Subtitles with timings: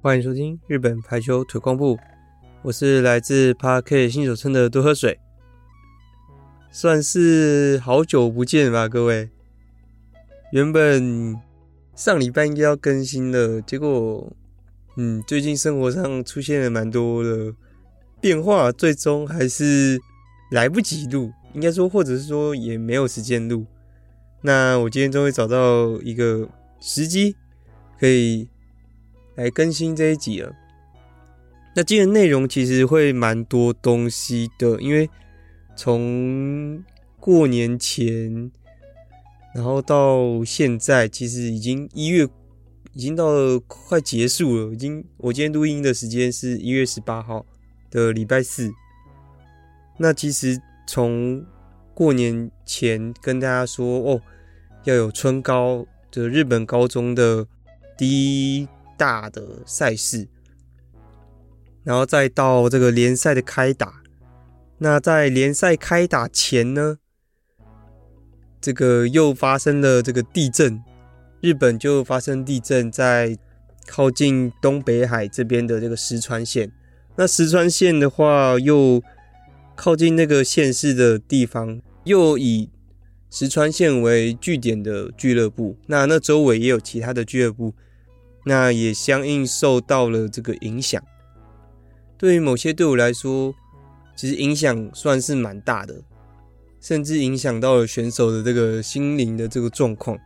[0.00, 1.98] 欢迎收听日本排球推广部，
[2.62, 5.20] 我是来自 Park 新手村的多喝水，
[6.80, 9.28] 算是好久不见吧，各位。
[10.52, 11.36] 原本
[11.96, 14.32] 上礼拜应该要更新的，结果，
[14.96, 17.52] 嗯，最近生活上出现了蛮多的
[18.20, 19.98] 变化，最终还是
[20.52, 23.66] 来不及录，应该说，或者是说也没有时间录。
[24.42, 26.48] 那我今天终于找到一个
[26.78, 27.34] 时机，
[27.98, 28.48] 可以。
[29.34, 30.52] 来更新这一集了。
[31.74, 35.10] 那今天内容其实会蛮多东西的，因为
[35.78, 36.82] 从
[37.20, 38.50] 过年前，
[39.54, 42.28] 然后到现在，其实已经一月，
[42.92, 44.74] 已经到了快结束了。
[44.74, 47.46] 已经，我今天录音的时间是一月十八号
[47.92, 48.72] 的礼拜四。
[49.96, 51.46] 那其实从
[51.94, 54.20] 过年前跟大家说哦，
[54.82, 57.46] 要有春高的日本高中的
[57.96, 58.68] 第一。
[58.98, 60.26] 大的赛事，
[61.84, 63.97] 然后再到这个联赛的开打。
[64.78, 66.98] 那在联赛开打前呢，
[68.60, 70.82] 这个又发生了这个地震，
[71.40, 73.36] 日本就发生地震，在
[73.86, 76.70] 靠近东北海这边的这个石川县。
[77.16, 79.02] 那石川县的话，又
[79.74, 82.70] 靠近那个县市的地方，又以
[83.30, 85.76] 石川县为据点的俱乐部。
[85.86, 87.74] 那那周围也有其他的俱乐部。
[88.44, 91.02] 那也相应受到了这个影响。
[92.16, 93.54] 对于某些队伍来说，
[94.18, 96.02] 其实影响算是蛮大的，
[96.80, 100.18] 甚至影响到了选手的这个心灵的这个状况。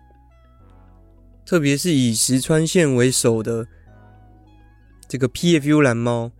[1.44, 3.68] 特别是以石川县为首的
[5.06, 6.32] 这个 PFU 蓝猫，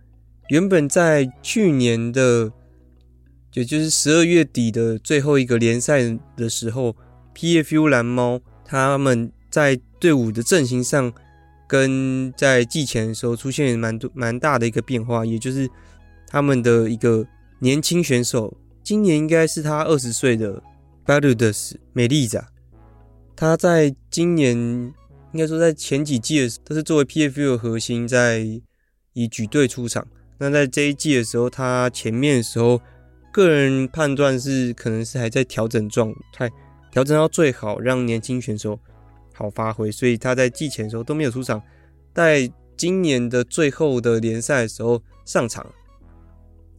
[0.49, 2.51] 原本在去年的，
[3.53, 6.95] 也就是十二月底的最后一个联赛的时候
[7.35, 11.13] ，PFU 蓝猫他们在队伍的阵型上。
[11.65, 15.67] 跟在季前的时候出现蛮多蛮大的一个变化，也就是
[16.27, 17.25] 他们的一个
[17.63, 20.61] 年轻选手，今年应该是他二十岁的
[21.05, 22.45] Baludus 美丽扎，
[23.37, 24.53] 他在今年
[25.31, 28.45] 应该说在前几季的时候都是作为 PFU 的核心在
[29.13, 30.05] 以举队出场，
[30.37, 32.81] 那在这一季的时候，他前面的时候，
[33.31, 36.51] 个人判断是可能是还在调整状态，
[36.91, 38.77] 调整到最好，让年轻选手。
[39.35, 41.63] 好发挥，所以他在季前的时候都没有出场，
[42.13, 45.65] 在今年的最后的联赛的时候上场，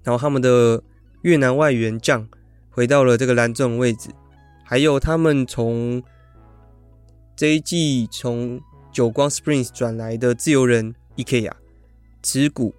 [0.05, 0.81] 然后他们的
[1.23, 2.29] 越南外援将
[2.71, 4.11] 回到了这个蓝中位置，
[4.65, 6.01] 还有他们从
[7.35, 8.61] 这一季从
[8.93, 11.51] 久光 Springs 转来的自由人 Ikea
[12.23, 12.73] 持股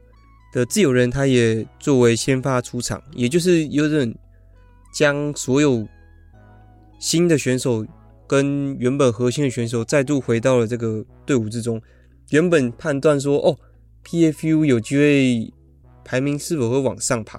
[0.54, 4.16] 的自由人，他也作为先发出场，也就是有点
[4.94, 5.86] 将所有
[7.00, 7.86] 新的选手。
[8.28, 11.80] 跟原本核心的选手再度回到了这个队伍之中。
[12.32, 13.56] 原本判断说，哦
[14.04, 15.54] ，PFU 有机会
[16.06, 17.38] 排名是否会往上爬。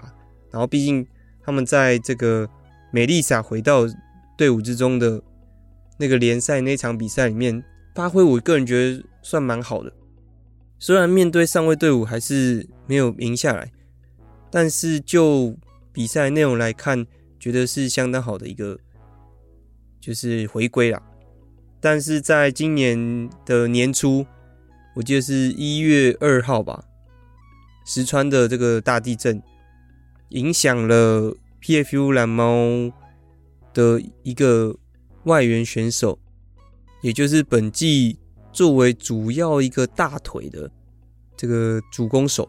[0.51, 1.07] 然后，毕竟
[1.43, 2.47] 他们在这个
[2.91, 3.87] 美丽莎回到
[4.37, 5.23] 队伍之中的
[5.97, 9.91] 那个联赛那场比赛里面发挥，我个人觉得算蛮好的。
[10.79, 13.73] 虽然面对上位队伍还是没有赢下来，
[14.51, 15.57] 但是就
[15.93, 17.07] 比赛内容来看，
[17.41, 18.79] 觉得是相当好的一个。
[19.99, 21.03] 就是回归了，
[21.81, 24.25] 但是在今年的年初，
[24.95, 26.85] 我记得是一月二号吧，
[27.87, 29.43] 石川的这个大地震
[30.29, 32.93] 影响了 PFU 蓝猫
[33.73, 34.77] 的一个
[35.25, 36.19] 外援选手，
[37.01, 38.19] 也就是本季
[38.53, 40.71] 作为主要一个大腿的
[41.35, 42.47] 这个主攻手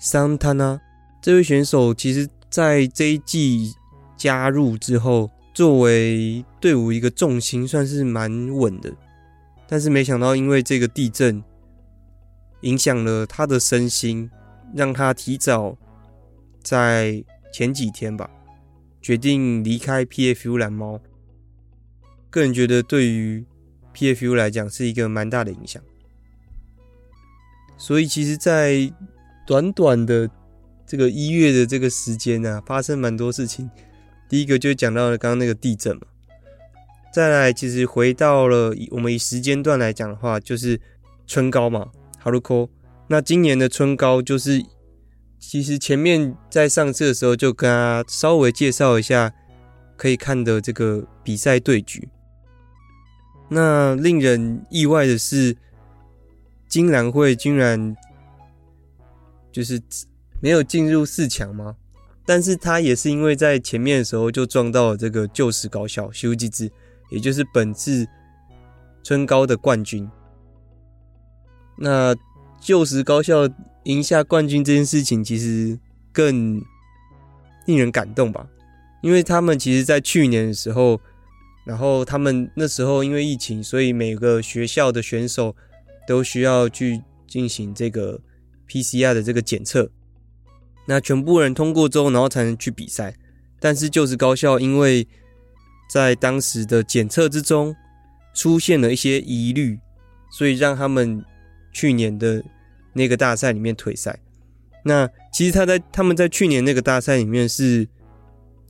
[0.00, 0.80] 桑塔纳
[1.22, 3.72] 这位选手，其实在这一季
[4.16, 5.30] 加入之后。
[5.52, 8.90] 作为队伍一个重心，算是蛮稳的，
[9.68, 11.42] 但是没想到因为这个地震
[12.60, 14.30] 影响了他的身心，
[14.74, 15.76] 让他提早
[16.62, 18.30] 在前几天吧
[19.00, 21.00] 决定离开 PFU 蓝猫。
[22.30, 23.44] 个人觉得对于
[23.92, 25.82] PFU 来讲是一个蛮大的影响，
[27.76, 28.92] 所以其实，在
[29.46, 30.30] 短短的
[30.86, 33.68] 这个一月的这个时间呢、啊，发生蛮多事情。
[34.28, 36.02] 第一个就讲到了刚刚那个地震嘛，
[37.12, 40.80] 再来其实回到了我们以时间段来讲的话，就是
[41.26, 41.90] 春高嘛
[42.22, 42.68] ，Haruko。
[43.12, 44.64] 那今年的春高就是，
[45.40, 49.32] 其实前面在上次的时候就跟他稍微介绍一下
[49.96, 52.08] 可以看的这个比赛对局。
[53.48, 55.56] 那令人意外的是，
[56.68, 57.96] 金兰会居然
[59.50, 59.82] 就是
[60.40, 61.74] 没有进入四强吗？
[62.24, 66.70] 但是他也是因为在前面的时候就撞到了这个旧时高校修吉子，
[67.10, 68.06] 也就是本次
[69.02, 70.08] 春高的冠军。
[71.76, 72.14] 那
[72.60, 73.48] 旧时高校
[73.84, 75.78] 赢下冠军这件事情，其实
[76.12, 76.62] 更
[77.66, 78.46] 令人感动吧？
[79.02, 81.00] 因为他们其实，在去年的时候，
[81.64, 85.56] 然后他们那时候因为疫情，所以每个学校的选手
[86.06, 88.20] 都需要去进行这个
[88.68, 89.90] PCR 的这个检测。
[90.86, 93.16] 那全部人通过之后，然后才能去比赛。
[93.58, 95.08] 但是旧时高校因为
[95.90, 97.74] 在当时的检测之中
[98.34, 99.78] 出现了一些疑虑，
[100.30, 101.24] 所以让他们。
[101.72, 102.42] 去年的
[102.92, 104.18] 那个大赛里面退赛，
[104.84, 107.86] 那其实他在他们在去年那个大赛里面是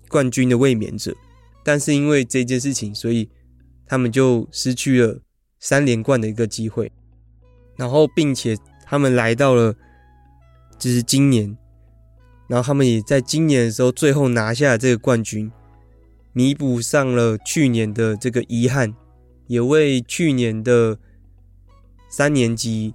[0.09, 1.17] 冠军的卫冕者，
[1.65, 3.31] 但是因为这件事情，所以
[3.87, 5.21] 他们就失去了
[5.59, 6.93] 三连冠的一个机会。
[7.77, 8.55] 然后，并且
[8.85, 9.75] 他们来到了
[10.79, 11.57] 就是今年，
[12.47, 15.51] 然后他们也在今年的时候最后拿下这个冠军，
[16.35, 18.95] 弥补上了去年的这个遗憾，
[19.47, 20.99] 也为去年的。
[22.11, 22.93] 三年级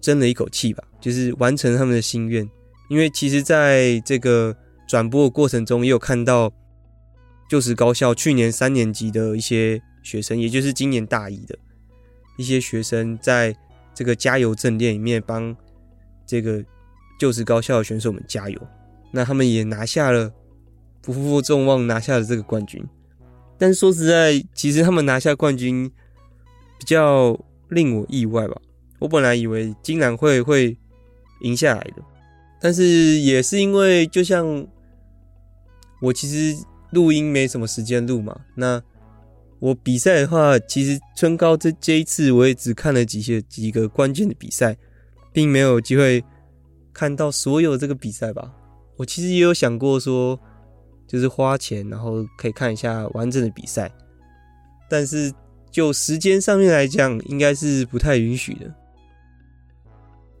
[0.00, 2.48] 争了一口气吧，就是完成他们的心愿。
[2.88, 4.56] 因为其实在这个
[4.86, 6.52] 转播的过程中，也有看到
[7.50, 11.58] 旧时高校去年三年级的一些学生，也就是今年大一的
[12.38, 13.56] 一些学生，在
[13.92, 15.54] 这个加油阵列里面帮
[16.24, 16.64] 这个
[17.18, 18.60] 旧时高校的选手们加油。
[19.10, 20.32] 那他们也拿下了，
[21.02, 22.80] 不负众望拿下了这个冠军。
[23.58, 25.90] 但说实在，其实他们拿下冠军
[26.78, 27.36] 比较。
[27.68, 28.56] 令我意外吧，
[29.00, 30.76] 我本来以为金兰会会
[31.40, 32.02] 赢下来的，
[32.60, 34.66] 但是也是因为就像
[36.00, 38.80] 我其实录音没什么时间录嘛，那
[39.58, 44.76] 我比赛的话，其实春高这这一次我也只看了几些几个关键的比赛，
[45.32, 46.22] 并没有机会
[46.92, 48.52] 看到所有这个比赛吧。
[48.96, 50.38] 我其实也有想过说，
[51.08, 53.90] 就是花钱然后可以看一下完整的比赛，
[54.88, 55.32] 但是。
[55.76, 58.74] 就时间上面来讲，应该是不太允许的。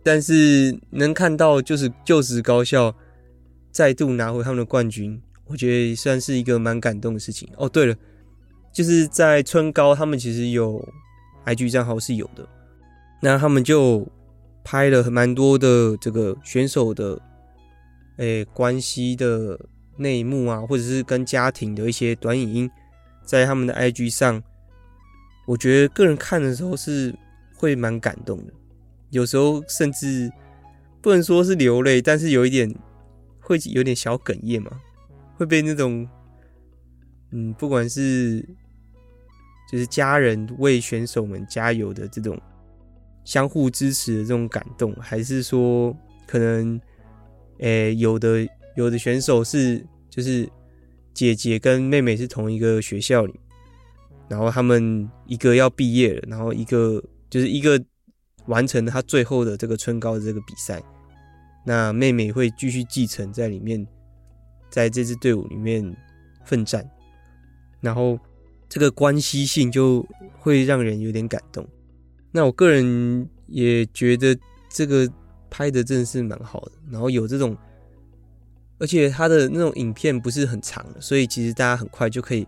[0.02, 2.96] 但是能看到就是旧时高校
[3.70, 7.46] 再度拿回他们的冠军，我觉得算是一个蛮感动的事情。
[7.58, 7.94] 哦，对了，
[8.72, 10.82] 就是在春高，他们其实有
[11.44, 12.48] IG 账号是有的，
[13.20, 14.10] 那他们就
[14.64, 17.20] 拍了蛮多的这个选手的
[18.16, 19.60] 诶、关系的
[19.98, 22.70] 内幕啊，或者是跟家庭的一些短影音，
[23.22, 24.42] 在他们的 IG 上。
[25.46, 27.14] 我觉得个人看的时候是
[27.54, 28.52] 会蛮感动的，
[29.10, 30.30] 有时候甚至
[31.00, 32.74] 不能说是流泪，但是有一点
[33.40, 34.70] 会有点小哽咽嘛，
[35.36, 36.06] 会被那种
[37.30, 38.44] 嗯，不管是
[39.70, 42.36] 就是家人为选手们加油的这种
[43.24, 45.96] 相互支持的这种感动，还是说
[46.26, 46.80] 可能
[47.58, 48.46] 诶、有的
[48.76, 50.48] 有的选手是就是
[51.14, 53.40] 姐姐跟妹妹是同一个学校里。
[54.28, 57.82] 然后他们一个要毕业了，然后一个就是一个
[58.46, 60.82] 完成了他最后的这个春高的这个比赛。
[61.64, 63.86] 那妹妹会继续继承在里面，
[64.70, 65.96] 在这支队伍里面
[66.44, 66.88] 奋战。
[67.80, 68.18] 然后
[68.68, 70.04] 这个关系性就
[70.38, 71.66] 会让人有点感动。
[72.32, 74.36] 那我个人也觉得
[74.70, 75.08] 这个
[75.50, 76.72] 拍的真的是蛮好的。
[76.90, 77.56] 然后有这种，
[78.78, 82.46] 而且他的那种影片不是很长，所以其实大家很快就可以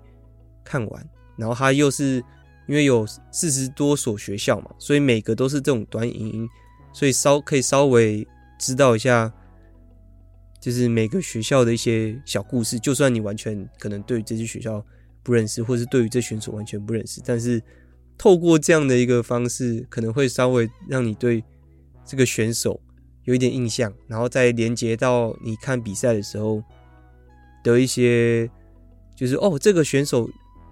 [0.64, 1.08] 看完。
[1.38, 2.22] 然后他又是
[2.66, 6.48] 因为有四十多所学校嘛，所以每个都是这种短影音，
[6.92, 8.26] 所以稍可以稍微
[8.58, 9.32] 知道一下，
[10.60, 12.78] 就是每个学校的一些小故事。
[12.78, 14.84] 就算你完全可能对于这些学校
[15.22, 17.62] 不认识，或是对于这选手完全不认识，但是
[18.18, 21.42] 透过这样的一个方式，可能会稍微让你对
[22.04, 22.80] 这个选手
[23.24, 26.62] 有一点印象，然后再连接到你看比赛的时候
[27.62, 28.50] 的一些，
[29.16, 30.28] 就是哦，这个选手。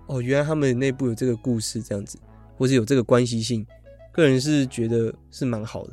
[0.07, 2.17] 哦，原来他们内部有这个故事这样子，
[2.57, 3.67] 或是有这个关系性，
[4.13, 5.93] 个人是觉得是蛮好的。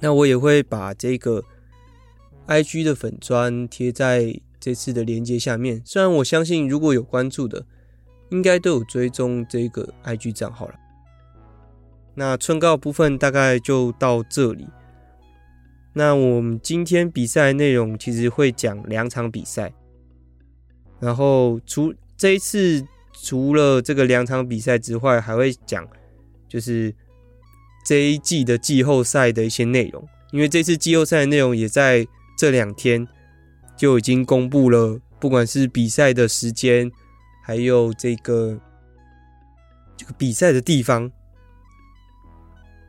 [0.00, 1.44] 那我也会把这个
[2.46, 5.82] IG 的粉砖贴在这次的连接下面。
[5.84, 7.66] 虽然我相信如果有关注的，
[8.30, 10.74] 应该都有追踪这个 IG 账号了。
[12.14, 14.66] 那春告部分大概就到这里。
[15.92, 19.74] 那我们今天比赛内容其实会讲两场比赛，
[21.00, 22.82] 然后除这一次。
[23.22, 25.86] 除了这个两场比赛之外，还会讲
[26.48, 26.94] 就是
[27.86, 30.06] 这一季的季后赛的一些内容。
[30.32, 32.06] 因为这次季后赛的内容也在
[32.36, 33.06] 这两天
[33.76, 36.90] 就已经公布了不管是比赛的时间，
[37.44, 38.60] 还有这个
[39.96, 41.10] 这个比赛的地方。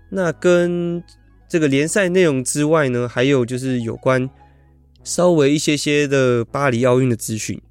[0.10, 1.04] 那跟
[1.48, 4.30] 这个联赛内容之外呢，还有就是有关
[5.04, 7.62] 稍微一些些的巴黎奥运的资讯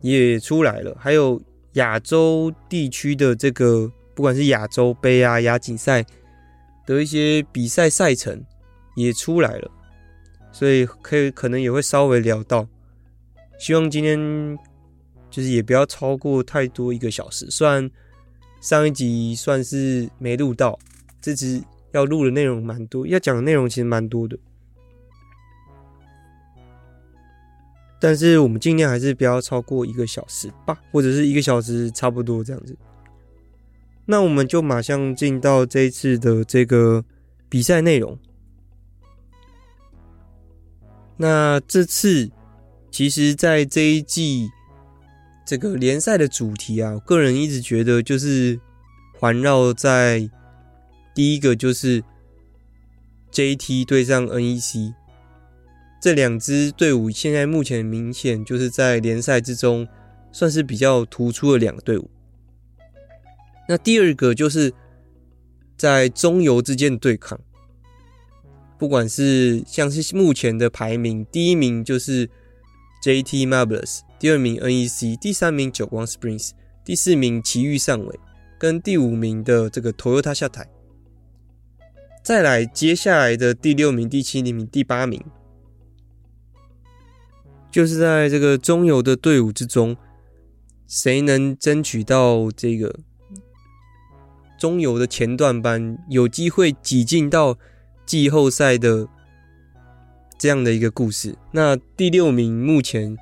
[0.00, 1.40] 也出来了，还有
[1.74, 6.04] 亚洲地区的这个不管是亚洲杯啊、亚锦赛
[6.86, 8.42] 的一些比赛赛程
[8.96, 9.70] 也出来了，
[10.50, 12.66] 所以可以可能也会稍微聊到。
[13.58, 14.18] 希望今天
[15.30, 17.88] 就是也不要超过太多一个小时，虽然
[18.60, 20.78] 上一集算是没录到，
[21.20, 24.36] 这集要录的内容蛮多，要讲的内容其实蛮多的，
[28.00, 32.76] 但是我们尽量还是不要超过一个小时吧，或者是一个小时差不多这样子。
[34.06, 37.04] 那我们就马上进到这一次的这个
[37.48, 38.18] 比赛内容。
[41.18, 42.30] 那这次。
[42.92, 44.50] 其实，在这一季
[45.46, 48.58] 这个联赛的主题啊，我个人一直觉得就是
[49.16, 50.28] 环绕在
[51.14, 52.02] 第一个就是
[53.30, 54.92] JT 对上 NEC
[56.00, 59.86] 这两支队伍，现在目前明显就是在联赛之中
[60.32, 62.10] 算是比较突出的两个队伍。
[63.68, 64.72] 那第二个就是
[65.76, 67.38] 在中游之间的对抗，
[68.78, 72.30] 不管是像是目前的排名，第一名就是。
[73.02, 76.50] JT Marbles，第二名 NEC，第三名久光 Springs，
[76.84, 78.20] 第四名埼玉上尾，
[78.58, 80.68] 跟第五名的这个 Toyota 下台。
[82.22, 85.24] 再来，接下来的第六名、第七名、第八名，
[87.70, 89.96] 就是在这个中游的队伍之中，
[90.86, 93.00] 谁能争取到这个
[94.58, 97.58] 中游的前段班，有机会挤进到
[98.04, 99.08] 季后赛的。
[100.38, 101.36] 这样的一个故事。
[101.52, 103.14] 那第六名目前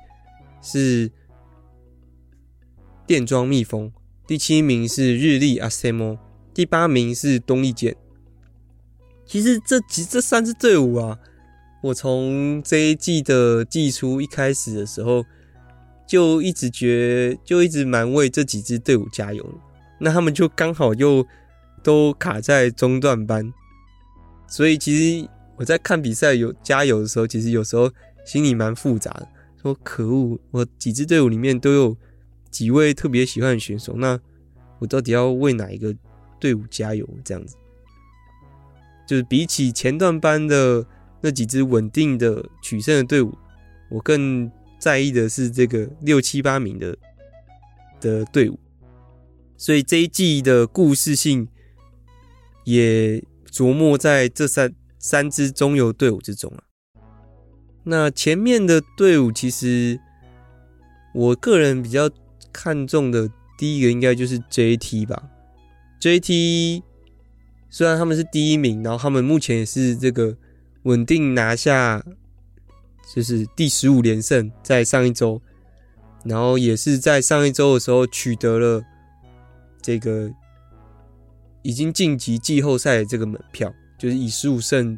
[0.61, 1.11] 是
[3.05, 3.91] 电装蜜蜂，
[4.25, 6.17] 第七名是日立阿塞莫，
[6.53, 7.97] 第八名是东丽箭。
[9.25, 11.19] 其实这其实这三支队伍啊，
[11.81, 15.25] 我从这一季的季初一开始的时候，
[16.07, 19.45] 就一直觉就一直蛮为这几支队伍加油。
[19.99, 21.25] 那他们就刚好又
[21.83, 23.53] 都卡在中段班，
[24.47, 25.29] 所以其实。
[25.59, 27.91] 我在看比赛有加油的时候，其实有时候
[28.25, 29.27] 心里蛮复杂的。
[29.61, 31.97] 说可恶，我几支队伍里面都有
[32.49, 34.17] 几位特别喜欢的选手，那
[34.77, 35.93] 我到底要为哪一个
[36.39, 37.05] 队伍加油？
[37.25, 37.57] 这样子，
[39.05, 40.85] 就是比起前段班的
[41.21, 43.37] 那几支稳定的取胜的队伍，
[43.89, 46.97] 我更在意的是这个六七八名的
[47.99, 48.59] 的队伍。
[49.57, 51.47] 所以这一季的故事性
[52.65, 54.73] 也琢磨在这三。
[55.01, 56.59] 三支中游队伍之中啊，
[57.85, 59.97] 那前面的队伍其实
[61.15, 62.11] 我个人比较
[62.51, 65.29] 看重的第一个应该就是 JT 吧。
[66.01, 66.83] JT
[67.69, 70.35] 虽然他们是第一名，然后他们目前也是这个
[70.83, 72.03] 稳定拿下，
[73.15, 75.41] 就是第十五连胜，在上一周，
[76.23, 78.83] 然后也是在上一周的时候取得了
[79.81, 80.31] 这个
[81.61, 83.73] 已经晋级季后赛的这个门票。
[83.97, 84.97] 就是以十五胜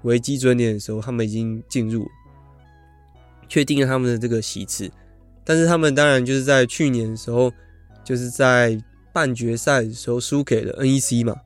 [0.00, 2.08] 为基准点的时候，他们已经进入，
[3.50, 4.90] 确定了他们的这个席次。
[5.44, 7.52] 但是他们当然就是在去年的时候，
[8.02, 11.36] 就是在半决赛的时候输给了 NEC 嘛。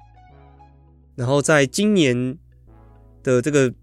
[1.16, 2.38] 然后在今年
[3.24, 3.74] 的这个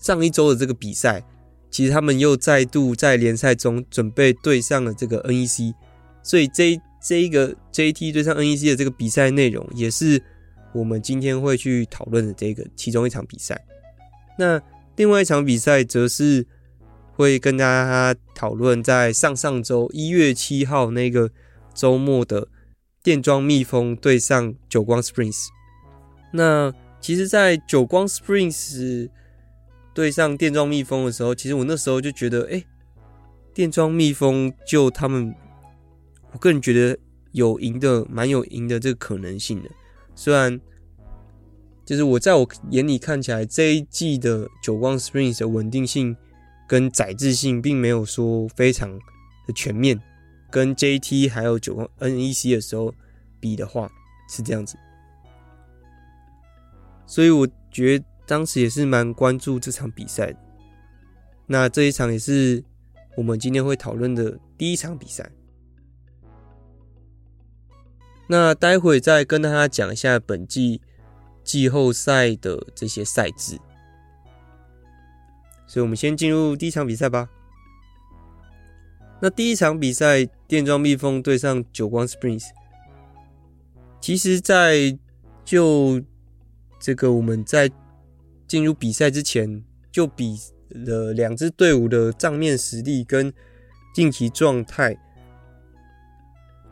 [0.00, 1.24] 上一周的这个比赛，
[1.68, 5.74] 其实他们又再度在联赛中准备对上了这个 NEC。
[6.22, 10.22] 所以这这一个 JT 对上 NEC 的这个比赛内容也是。
[10.72, 13.58] 我们今天会去讨论的这个其中一场比赛，
[14.38, 14.60] 那
[14.96, 16.46] 另外一场比赛则是
[17.14, 21.30] 会跟大家讨论在上上周一月七号那个
[21.72, 22.48] 周末的
[23.02, 25.46] 电装蜜蜂对上久光 Springs。
[26.34, 29.08] 那其实，在久光 Springs
[29.94, 32.64] 对上电装蜜蜂的时候，其实我那时候就觉得，哎，
[33.54, 35.34] 电装蜜蜂就他们，
[36.32, 36.98] 我个人觉得
[37.32, 39.70] 有赢的，蛮有赢的这个可能性的。
[40.14, 40.60] 虽然，
[41.84, 46.16] 就是我在我眼里看起来，这一季的久光 Springs 的稳定性
[46.66, 48.90] 跟载质性并没有说非常
[49.46, 50.00] 的全面，
[50.50, 52.92] 跟 JT 还有久光 NEC 的时候
[53.38, 53.88] 比的话
[54.28, 54.76] 是这样子，
[57.06, 60.38] 所以我觉得当时也是蛮关注这场比赛的。
[61.46, 62.64] 那这一场也是
[63.16, 65.30] 我们今天会讨论的第一场比赛。
[68.28, 70.82] 那待会再跟大家讲一下本季
[71.44, 73.56] 季后赛的这些赛制，
[75.68, 77.28] 所以我们先进入第一场比赛吧。
[79.20, 82.48] 那第一场比赛，电装蜜蜂对上久光 Springs，
[84.00, 84.98] 其实，在
[85.44, 86.02] 就
[86.86, 87.68] 这个我们在
[88.46, 90.38] 进入比赛之前，就比
[90.68, 93.32] 了两支队伍的账面实力跟
[93.92, 94.96] 近期状态，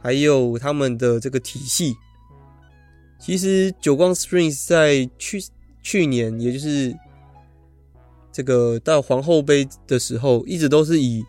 [0.01, 1.97] 还有他们的这个体系。
[3.19, 5.43] 其实久光 Springs 在去
[5.83, 6.97] 去年，也就是
[8.31, 11.25] 这个到皇后杯的时候，一直都是以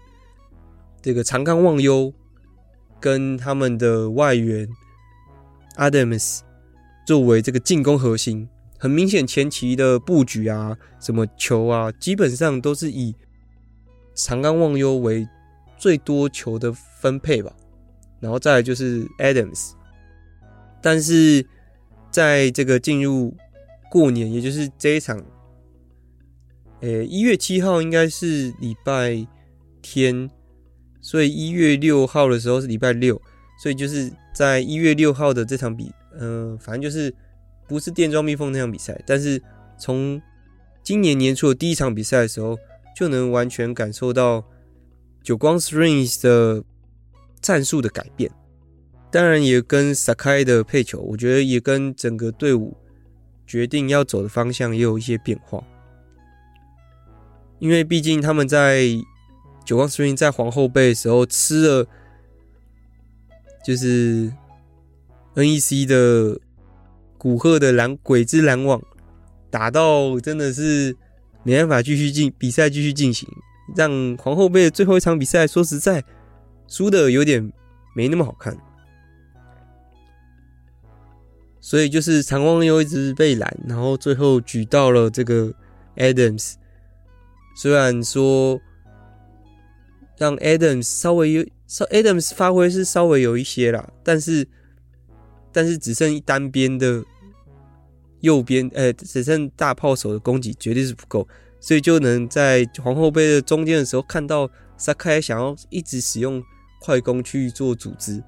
[1.01, 2.13] 这个长冈望优
[2.99, 4.69] 跟他们的外援
[5.75, 6.41] Adams
[7.07, 8.47] 作为这个进攻核心。
[8.77, 13.15] 很明显，前期的布局啊，什么球啊，基本上都是以
[14.13, 15.27] 长冈望优为
[15.77, 17.55] 最多球的分配吧。
[18.19, 19.71] 然后再来就是 Adams，
[20.81, 21.45] 但是
[22.11, 23.35] 在这个进入
[23.89, 25.23] 过年，也就是这一场，
[26.81, 29.25] 诶，一月七号应该是礼拜
[29.81, 30.29] 天，
[30.99, 33.21] 所以一月六号的时候是礼拜六，
[33.61, 37.13] 所以就是在一月六号的这场比，嗯、反正就是。
[37.67, 39.41] 不是电装蜜蜂那场比赛，但是
[39.77, 40.21] 从
[40.83, 42.55] 今年年初的第一场比赛的时候，
[42.95, 44.45] 就能完全感受到
[45.23, 46.63] 久光 Springs 的
[47.41, 48.29] 战术的改变。
[49.11, 52.77] 当然，也跟 Sakai 的配球，我觉得也跟整个队伍
[53.47, 55.63] 决定要走的方向也有一些变化。
[57.57, 58.85] 因为毕竟他们在
[59.65, 61.87] 久光 Springs 在皇后杯的时候吃了，
[63.65, 64.31] 就是
[65.33, 66.39] NEC 的。
[67.25, 68.79] 古贺的拦鬼之拦网
[69.49, 70.95] 打到真的是
[71.41, 73.27] 没办法继续进比赛继续进行，
[73.75, 76.03] 让皇后杯的最后一场比赛说实在
[76.67, 77.51] 输的有点
[77.95, 78.55] 没那么好看，
[81.59, 85.51] 所以就是长光又一直被拦，然后最后举到了这个
[85.95, 86.53] Adams，
[87.57, 88.61] 虽然说
[90.19, 94.47] 让 Adams 稍微有稍 Adams 发挥是稍微有一些啦，但是
[95.51, 97.03] 但是只剩一单边的。
[98.21, 101.27] 右边，呃、只剩大炮手的攻击绝对是不够，
[101.59, 106.41] 所以就能在皇后杯的中间的时候看到萨开想要一直使用
[106.81, 108.23] 快攻去做组织，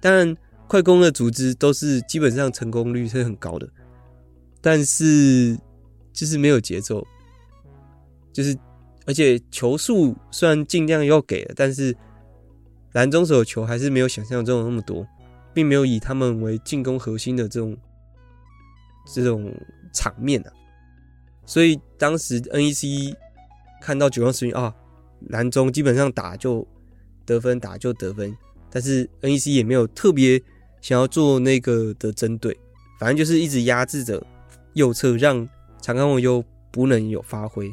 [0.00, 0.36] 当然
[0.68, 3.68] 快攻的组织都是基本上成功率是很高的，
[4.60, 5.58] 但是
[6.12, 7.04] 就是没有节奏，
[8.32, 8.56] 就是
[9.06, 11.96] 而且球速虽然尽量要给，但是
[12.92, 15.06] 蓝中手的球还是没有想象中的那么多，
[15.52, 17.76] 并没有以他们为进攻核心的这种。
[19.04, 19.52] 这种
[19.92, 20.52] 场面啊，
[21.44, 23.14] 所以当时 NEC
[23.80, 24.74] 看到久光 spring 啊，
[25.20, 26.66] 南中基本上打就
[27.26, 28.36] 得分，打就得分，
[28.70, 30.40] 但是 NEC 也没有特别
[30.80, 32.56] 想要做那个的针对，
[32.98, 34.24] 反正就是一直压制着
[34.74, 35.46] 右侧，让
[35.80, 37.70] 长冈望优不能有发挥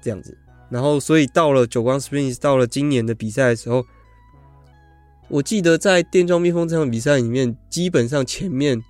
[0.00, 0.36] 这样子。
[0.70, 3.84] 然后，所以到了久光 Springs 到了今年的比赛的时候，
[5.28, 8.82] 我记得在电装蜜蜂这场比赛里面，基本上前面。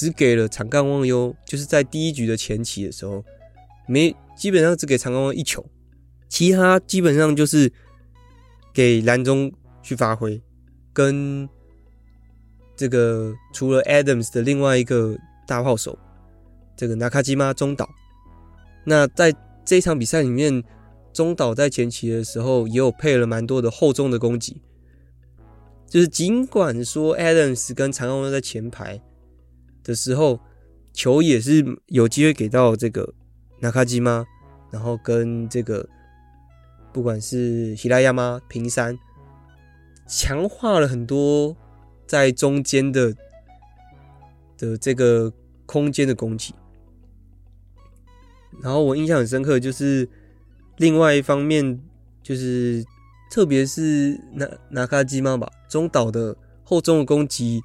[0.00, 3.22] 只给了长冈望优，就是在第一局的前期的时候，
[3.86, 5.62] 没基本上只给长冈望一球，
[6.26, 7.70] 其他基本上就是
[8.72, 10.40] 给蓝中去发挥，
[10.94, 11.46] 跟
[12.74, 15.98] 这个除了 Adams 的另外一个大炮手，
[16.74, 17.86] 这个纳卡基妈中岛。
[18.86, 19.34] 那在
[19.66, 20.64] 这场比赛里面，
[21.12, 24.62] 中岛在前期的时候也有配了蛮多的后中的攻击，
[25.86, 28.98] 就是尽管说 Adams 跟长冈望在前排。
[29.90, 30.38] 的时候，
[30.92, 33.12] 球也是有机会给到这个
[33.58, 34.24] 纳卡基吗，
[34.70, 35.88] 然后跟这个
[36.92, 38.96] 不管是希拉亚吗平山，
[40.06, 41.56] 强化了很多
[42.06, 43.12] 在中间的
[44.56, 45.32] 的这个
[45.66, 46.54] 空间的攻击。
[48.62, 50.08] 然后我印象很深刻，就是
[50.76, 51.80] 另外一方面，
[52.22, 52.84] 就是
[53.30, 57.60] 特别是纳纳卡基吗吧，中岛的后中的攻击。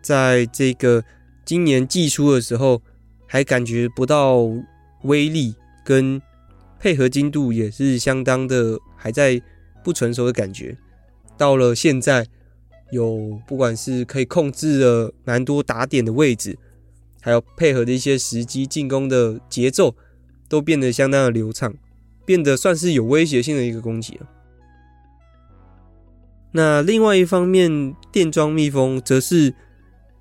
[0.00, 1.04] 在这个
[1.44, 2.80] 今年季初的时候，
[3.26, 4.48] 还感觉不到
[5.02, 6.20] 威力跟
[6.78, 9.40] 配合精度也是相当的还在
[9.82, 10.76] 不成熟的感觉。
[11.36, 12.26] 到了现在，
[12.90, 16.58] 有不管是可以控制了蛮多打点的位置，
[17.20, 19.94] 还有配合的一些时机进攻的节奏，
[20.48, 21.74] 都变得相当的流畅，
[22.24, 24.28] 变得算是有威胁性的一个攻击了。
[26.52, 29.54] 那另外一方面，电装蜜蜂则是。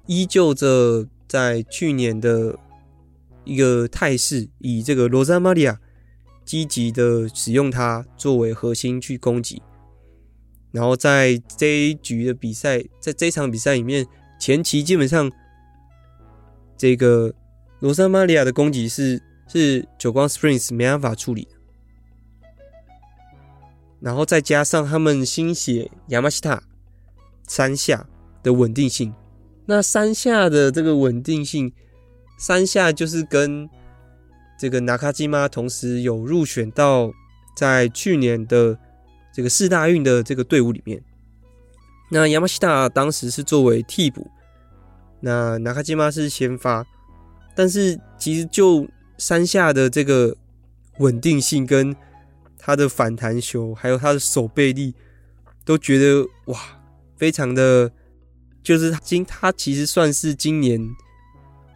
[0.07, 2.57] 依旧着在去年的
[3.43, 5.79] 一个态势，以这个罗萨玛利亚
[6.43, 9.61] 积极的使用它作为核心去攻击，
[10.71, 14.07] 然后在这一局的比赛，在这场比赛里面，
[14.39, 15.31] 前期基本上
[16.77, 17.33] 这个
[17.79, 21.47] 罗萨玛利亚的攻击是是久光 Springs 没办法处理，
[23.99, 26.63] 然后再加上他们新血亚马西塔
[27.45, 28.07] 三下
[28.41, 29.13] 的稳定性，
[29.67, 31.71] 那三下的这个稳定性，
[32.39, 33.69] 三下就是跟
[34.57, 37.11] 这个纳卡基妈同时有入选到
[37.55, 38.79] 在去年的
[39.33, 41.03] 这个四大运的这个队伍里面。
[42.09, 44.31] 那亚马西塔当时是作为替补，
[45.19, 46.85] 那纳卡基妈是先发，
[47.53, 50.35] 但是其实就三下的这个
[50.99, 51.93] 稳定性跟
[52.57, 54.95] 他的反弹球，还有他的守备力，
[55.65, 56.59] 都觉得哇，
[57.17, 57.91] 非常的，
[58.67, 60.77] 就是今他其实算是今年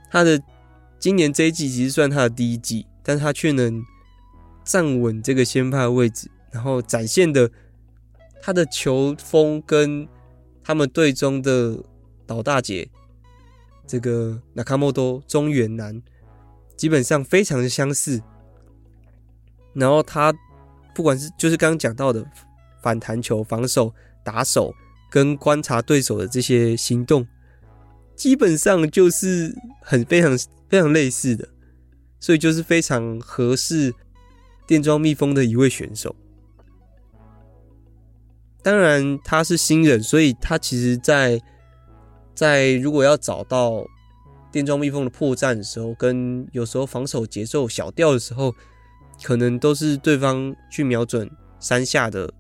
[0.09, 0.37] 他的
[0.99, 3.81] 今年这一季其实算他的第一季，但他却能
[4.65, 7.49] 站稳这个先发位置，然后展现的
[8.41, 10.05] 他的球风跟
[10.61, 11.81] 他们队中的
[12.27, 12.89] 老大姐
[13.87, 16.03] 这个纳卡莫多中原男
[16.75, 18.21] 基本上非常的相似，
[19.73, 20.33] 然后他。
[20.93, 22.21] 不管是就是刚刚讲到的
[22.83, 24.73] 反弹球、防守、打手
[25.11, 27.27] 跟观察对手的这些行动，
[28.15, 30.35] 基本上就是很非常
[30.67, 31.47] 非常类似的，
[32.19, 33.93] 所以就是非常合适
[34.65, 36.15] 电装蜜蜂的一位选手。
[38.63, 41.39] 当然他是新人，所以他其实在
[42.33, 43.85] 在如果要找到
[44.51, 48.55] 电装蜜蜂的破绽的时候，跟有时候防守节奏小掉的时候。
[49.23, 52.33] 可能都是对方去瞄准三下的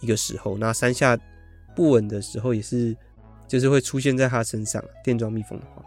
[0.00, 1.18] 一个时候，那三下
[1.74, 2.96] 不稳的时候，也是
[3.46, 4.82] 就是会出现在他身上。
[5.02, 5.82] 电装蜜蜂的话，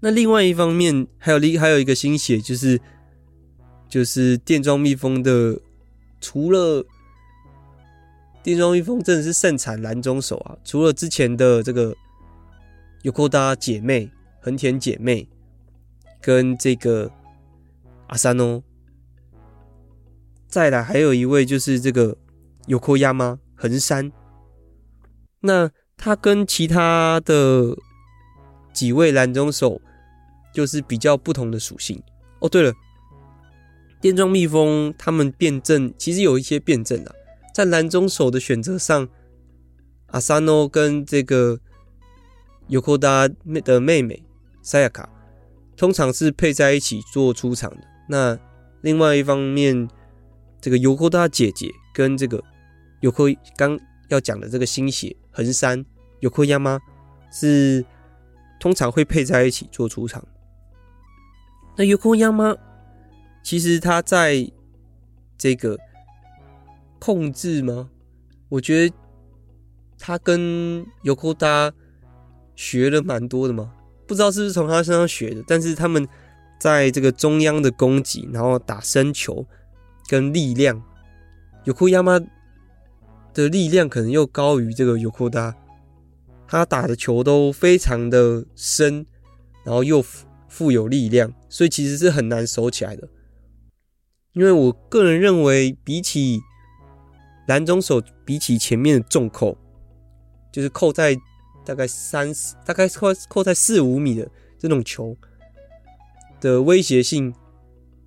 [0.00, 2.80] 那另外一方面还有另还有一个新血，就是
[3.88, 5.58] 就是电装蜜蜂的，
[6.20, 6.84] 除了
[8.42, 11.94] 电装蜜蜂真的是盛产蓝中手啊，除了之前的这个
[13.02, 15.28] 有扣搭姐妹横田姐妹
[16.20, 17.10] 跟这个。
[18.08, 18.62] 阿三哦，
[20.46, 22.18] 再来还有一位就是这个
[22.66, 23.40] 有扣亚吗？
[23.64, 24.12] 横山，
[25.40, 27.74] 那他跟其他的
[28.74, 29.80] 几位蓝中手
[30.52, 32.02] 就是比较不同的属性
[32.40, 32.48] 哦。
[32.48, 32.74] 对了，
[34.02, 37.14] 电装蜜蜂他们辩证其实有一些辩证啊，
[37.54, 39.08] 在蓝中手的选择上，
[40.08, 41.58] 阿三诺跟这个
[42.66, 43.26] 有扣达
[43.64, 44.22] 的妹妹
[44.60, 45.08] 赛亚卡
[45.74, 47.78] 通常是配在一起做出场的。
[48.10, 48.38] 那
[48.82, 49.88] 另外一方面，
[50.60, 52.44] 这个尤科达姐姐跟这个
[53.04, 55.84] 有科刚要讲的这个新血横山
[56.20, 56.80] 有科亚妈
[57.30, 57.84] 是
[58.58, 60.26] 通常会配在一起做出场。
[61.76, 62.56] 那有科亚妈
[63.42, 64.50] 其实他在
[65.36, 65.78] 这个
[66.98, 67.90] 控制吗？
[68.48, 68.96] 我觉得
[69.98, 71.70] 他跟有科大
[72.56, 73.70] 学了蛮多的嘛，
[74.06, 76.08] 不知道是不是从他身上学的，但是他们。
[76.56, 79.44] 在这个中央的攻击，然后打身球
[80.08, 80.80] 跟力量，
[81.64, 82.18] 有库亚马
[83.34, 85.54] 的力量可能又高于这个尤库达，
[86.48, 89.04] 他打的球都非常的深，
[89.64, 90.02] 然后又
[90.48, 93.06] 富有力量，所以其实是很难守起来的。
[94.32, 96.40] 因为我个人认为，比起
[97.46, 99.58] 蓝中手，比起前面的重扣，
[100.50, 101.14] 就是扣在
[101.64, 105.16] 大概三四，大概扣扣在四五米的这种球。
[106.40, 107.32] 的威胁性，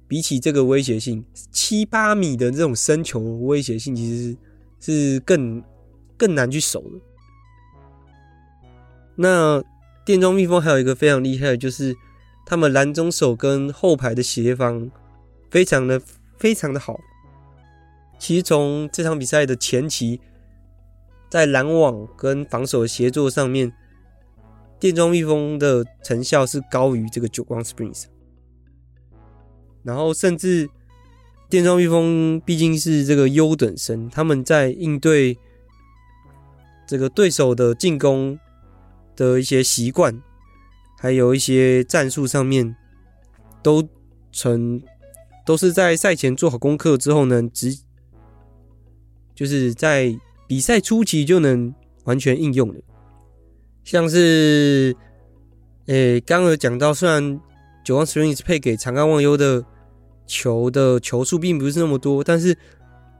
[0.07, 4.37] 比起这个威胁性，七八米的这种深球威胁性，其实
[4.79, 5.63] 是更
[6.17, 6.99] 更难去守的。
[9.15, 9.63] 那
[10.05, 11.95] 电装蜜蜂还有一个非常厉害的，就是
[12.45, 14.89] 他们拦中手跟后排的协防
[15.49, 16.01] 非常的
[16.37, 16.99] 非常的好。
[18.19, 20.19] 其实从这场比赛的前期，
[21.29, 23.71] 在拦网跟防守的协作上面，
[24.79, 28.05] 电装蜜蜂的成效是高于这个久光 Springs。
[29.83, 30.69] 然后，甚至
[31.49, 35.37] 电装蜜蜂毕竟是这个优等生，他们在应对
[36.85, 38.37] 这个对手的进攻
[39.15, 40.21] 的一些习惯，
[40.99, 42.75] 还有一些战术上面，
[43.63, 43.87] 都
[44.33, 44.81] 成
[45.45, 47.77] 都是在赛前做好功课之后呢，直
[49.33, 50.13] 就是在
[50.47, 52.81] 比赛初期就能完全应用的。
[53.85, 54.93] 像是，
[55.85, 57.39] 诶，刚刚有讲到，虽然
[57.85, 59.63] 久光 Springs 配给长冈望悠的。
[60.27, 62.55] 球的球数并不是那么多，但是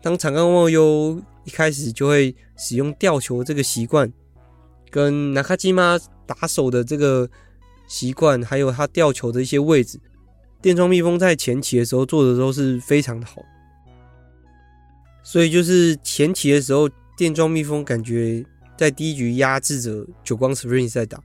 [0.02, 4.12] 当长冈望悠一开始就会使用吊球这个习惯，
[4.92, 7.28] 跟纳卡基玛打手的这个
[7.88, 9.98] 习惯，还有他吊球的一些位置，
[10.62, 13.42] 电装蜜蜂在前期的时候做的都是非常的好。
[15.24, 18.46] 所以就是前期的时候，电装蜜蜂感觉
[18.78, 21.24] 在第一局压制着久光 Spring 在打，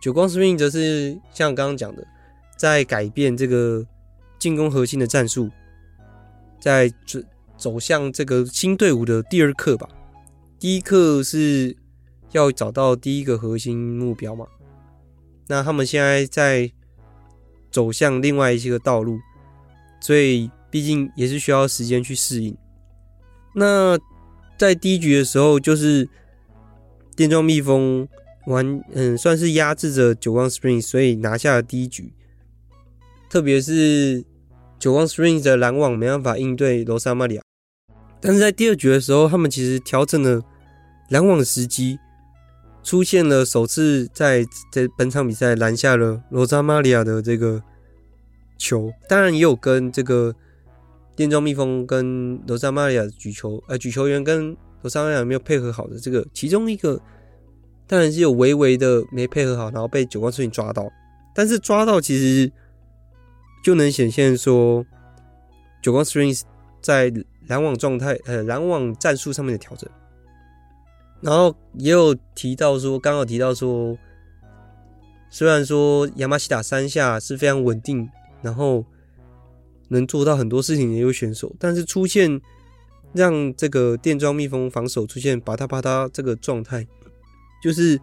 [0.00, 2.06] 久光 Spring 则是像刚刚讲的，
[2.56, 3.84] 在改变这个。
[4.38, 5.50] 进攻核心的战术，
[6.60, 6.92] 在
[7.56, 9.88] 走向这个新队伍的第二课吧。
[10.58, 11.76] 第一课是
[12.32, 14.46] 要找到第一个核心目标嘛。
[15.46, 16.72] 那他们现在在
[17.70, 19.18] 走向另外一些个道路，
[20.00, 22.56] 所以毕竟也是需要时间去适应。
[23.54, 23.98] 那
[24.58, 26.08] 在第一局的时候，就是
[27.14, 28.08] 电装蜜蜂
[28.46, 32.12] 完，嗯，算是压制着久光 Spring，所以拿下了第一局。
[33.34, 34.24] 特别是
[34.78, 37.42] 久光 Spring 的拦网没办法应对罗萨玛利亚，
[38.20, 40.40] 但是在第二局的时候，他们其实调整了
[41.08, 41.98] 拦网时机，
[42.84, 47.60] 出现了首次在在本场比赛拦下了罗萨玛利亚的这个
[48.56, 50.32] 球，当然也有跟这个。
[51.16, 57.00] 电装蜜蜂跟罗萨玛利亚举球，呃，举球员跟罗萨玛利亚没有配合好的这个其中一个，
[57.88, 60.88] 当然是有微微的没配合好，然后被久光 Springs 抓到。
[61.34, 62.52] 但是抓到其实
[63.64, 64.86] 就能显现说，
[65.82, 66.42] 久光 strings
[66.80, 67.12] 在
[67.48, 69.90] 拦网状态，呃，拦网战术上面的调整。
[71.20, 73.98] 然后也有提到说，刚好提到说，
[75.30, 78.08] 虽然说亚马西打三下是非常稳定，
[78.40, 78.84] 然后。
[79.88, 82.40] 能做到很多事情的一位选手，但是出现
[83.12, 86.84] 让这个电装蜜蜂防守出现吧嗒吧嗒这个状态，
[87.62, 88.00] 就是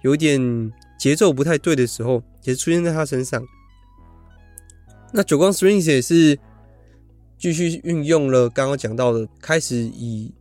[0.00, 3.44] 有点节奏不太对的时候，也是出现在他身上。
[5.12, 6.38] 那久光 Springs 也是
[7.38, 10.34] 继续运用了刚刚讲到的，开始以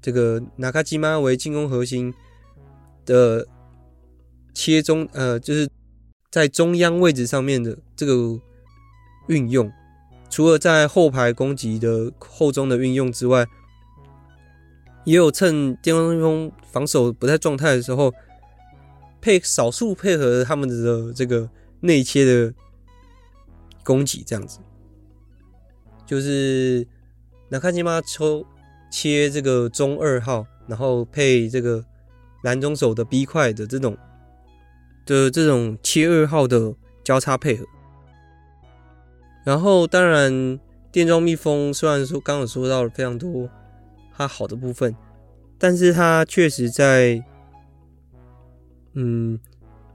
[0.00, 2.14] 这个纳卡基玛为进攻核心
[3.04, 3.46] 的
[4.54, 5.68] 切中，呃，就是
[6.30, 8.40] 在中央位置上面的这个
[9.28, 9.70] 运用。
[10.30, 13.46] 除了在后排攻击的后中的运用之外，
[15.04, 18.12] 也有趁电装蜜蜂防守不太状态的时候，
[19.20, 21.48] 配少数配合他们的这个
[21.80, 22.52] 内切的
[23.86, 24.58] 攻击，这样子，
[26.04, 26.84] 就是
[27.48, 28.44] 哪卡基玛抽
[28.90, 31.84] 切这个中二号，然后配这个
[32.42, 33.96] 蓝中手的 B 块的这种
[35.06, 37.64] 的这种切二号的交叉配合。
[39.44, 40.58] 然后，当然，
[40.90, 43.48] 电装蜜蜂虽然说刚刚说到了非常多
[44.12, 44.96] 它好的部分，
[45.56, 47.22] 但是它确实在，
[48.94, 49.38] 嗯，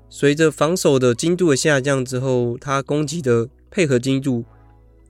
[0.08, 4.46] 随着防守的精度的下降之后，它攻击的配合精度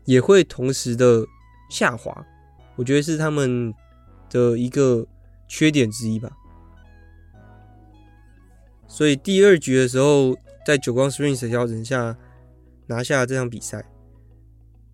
[0.06, 1.26] 也会同时的
[1.70, 2.26] 下滑。
[2.78, 3.74] 我觉得是他们
[4.30, 5.06] 的一个
[5.48, 6.32] 缺点之一吧。
[8.88, 12.18] 所以第二局的时候，在久光 Springs 的调整下
[12.88, 13.86] 拿下这场比赛。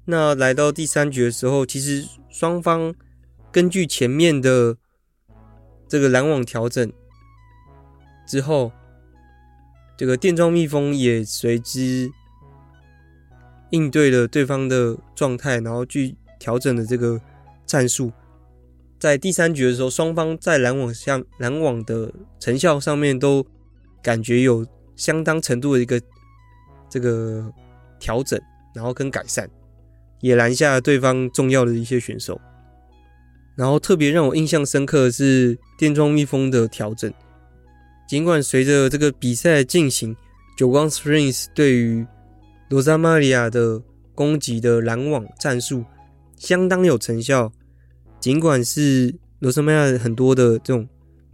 [0.05, 2.95] 那来到第三局的时候，其实双方
[3.51, 4.77] 根据前面的
[5.87, 6.91] 这个拦网调整
[8.25, 8.71] 之后，
[9.97, 12.11] 这个电装蜜蜂也随之
[13.71, 17.19] 应对了对方的状态，然后去调整了这个
[17.65, 18.11] 战术。
[18.99, 23.45] 在第三局的时候，双方在拦网上拦网的成效上面都
[24.01, 26.01] 感觉有相当程度的一个
[26.89, 27.51] 这个
[27.99, 28.39] 调整，
[28.73, 29.49] 然后跟改善。
[30.19, 32.41] 也拦下了对方重要的一些选手，
[33.55, 37.13] 然后特别让我印象深刻的是电装蜜蜂的调整。
[38.09, 40.17] 尽管随着这个比赛的进行，
[40.57, 42.03] 久光 Springs 对于
[42.69, 43.81] 罗萨玛利亚的
[44.13, 45.83] 攻击的拦网战术
[46.37, 47.51] 相当有成效，
[48.19, 50.87] 尽管是罗萨玛利亚很多的这种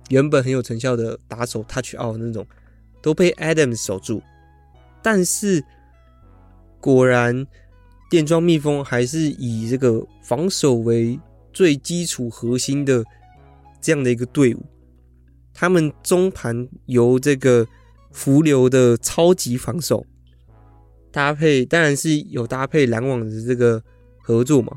[0.09, 2.45] 原本很有成效的打手 touch out 那种
[3.01, 4.21] 都被 Adams 守住，
[5.01, 5.63] 但是
[6.79, 7.45] 果然。
[8.09, 11.19] 电装蜜蜂还是以这个防守为
[11.51, 13.03] 最基础核心的
[13.81, 14.63] 这样的一个队伍，
[15.51, 17.67] 他们中盘由这个
[18.11, 20.05] 浮流的超级防守
[21.13, 23.81] 搭配，当然是有搭配篮网的这个
[24.19, 24.75] 合作嘛，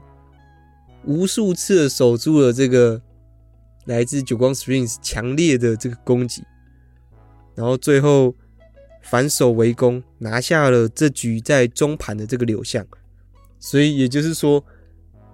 [1.05, 3.01] 无数次的守住了这个
[3.87, 6.45] 来自久光 Springs 强烈的这个攻击，
[7.55, 8.37] 然后最后
[9.03, 12.87] 反手围攻，拿下了这局在中盘的这个流向。
[13.59, 14.63] 所以也就是说，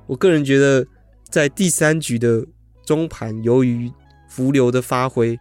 [0.06, 0.86] 我个人觉得，
[1.28, 2.46] 在第三局的
[2.86, 3.90] 中盘，由于
[4.28, 5.36] 浮流的发挥，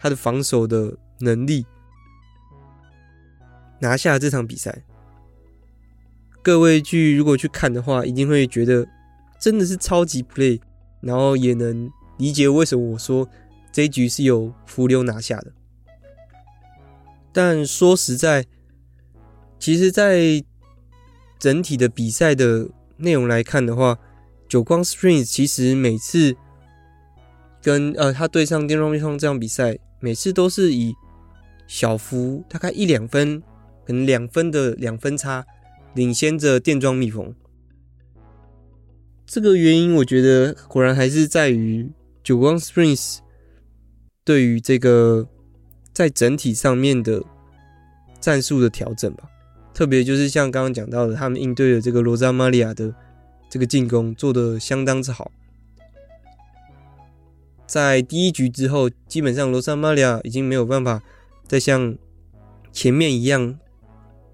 [0.00, 1.66] 他的防守的能力，
[3.78, 4.82] 拿下了这场比赛。
[6.42, 8.86] 各位去如果去看的话，一定会觉得
[9.38, 10.60] 真的是超级 play，
[11.00, 13.28] 然后也能理解为什么我说
[13.70, 15.52] 这一局是由浮流拿下的。
[17.32, 18.44] 但说实在，
[19.58, 20.44] 其实，在
[21.38, 23.98] 整体的比赛的内容来看的话，
[24.48, 26.36] 久光 Springs 其实每次
[27.62, 30.94] 跟呃他对上电装蜜蜂这场比赛，每次都是以
[31.66, 33.40] 小幅大概一两分，
[33.86, 35.46] 可能两分的两分差
[35.94, 37.34] 领先着电装蜜蜂。
[39.26, 41.90] 这个原因，我觉得果然还是在于
[42.22, 43.18] 久光 Springs
[44.24, 45.26] 对于这个
[45.92, 47.22] 在整体上面的
[48.20, 49.28] 战术的调整吧。
[49.72, 52.94] 特别就是像刚刚讲到的，他们应对了这个罗扎玛利亚的
[53.48, 55.32] 这个进攻做得相当之好。
[57.66, 61.02] 在第一局之后，基本上罗扎玛利亚已经没有办法
[61.48, 61.96] 再像
[62.70, 63.58] 前面一样，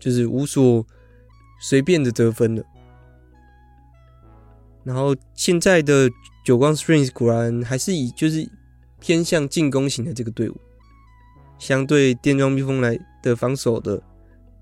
[0.01, 0.85] 就是无所
[1.59, 2.63] 随便的得分了。
[4.85, 6.09] 然后现在的
[6.45, 8.49] 久光 Springs 果然还是以就是
[9.01, 10.57] 偏向进攻型的这个队伍，
[11.59, 14.03] 相对电装蜜蜂来的防守的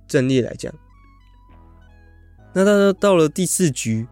[0.09, 0.73] 阵列来讲，
[2.53, 4.07] 那到到了第四局，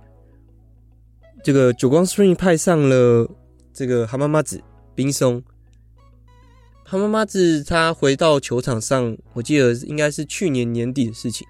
[1.43, 3.29] 这个久光 Springs 派上了
[3.73, 4.63] 这个蛤蟆妈子
[4.95, 5.43] 冰松，
[6.85, 11.45] 蛤蟆妈子他回到球场上，我记得应该是去年年底的事情，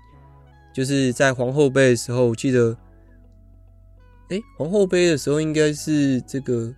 [0.74, 2.76] 就是在皇后杯的时候，我记得。
[4.30, 6.74] 哎，皇后杯的时候应该是这个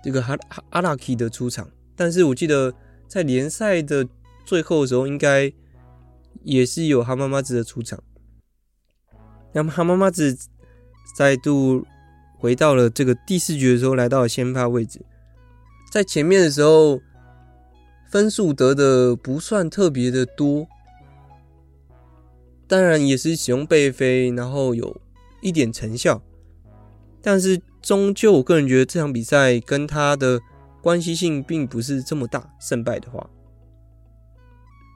[0.00, 0.38] 这个哈
[0.70, 2.72] 阿拉基的出场，但是我记得
[3.08, 4.06] 在联赛的
[4.46, 5.52] 最后的时候，应该
[6.44, 8.00] 也是有哈妈妈子的出场。
[9.52, 10.38] 那么哈妈妈子
[11.16, 11.84] 再度
[12.38, 15.04] 回到了这个第四局的时候，来到了先发位置，
[15.90, 17.00] 在前面的时候
[18.08, 20.68] 分数得的不算特别的多。
[22.70, 24.96] 当然也是使用背飞，然后有
[25.42, 26.22] 一点成效，
[27.20, 30.40] 但是终究我个人觉得这场比赛跟他的
[30.80, 32.48] 关系性并不是这么大。
[32.60, 33.28] 胜败的话，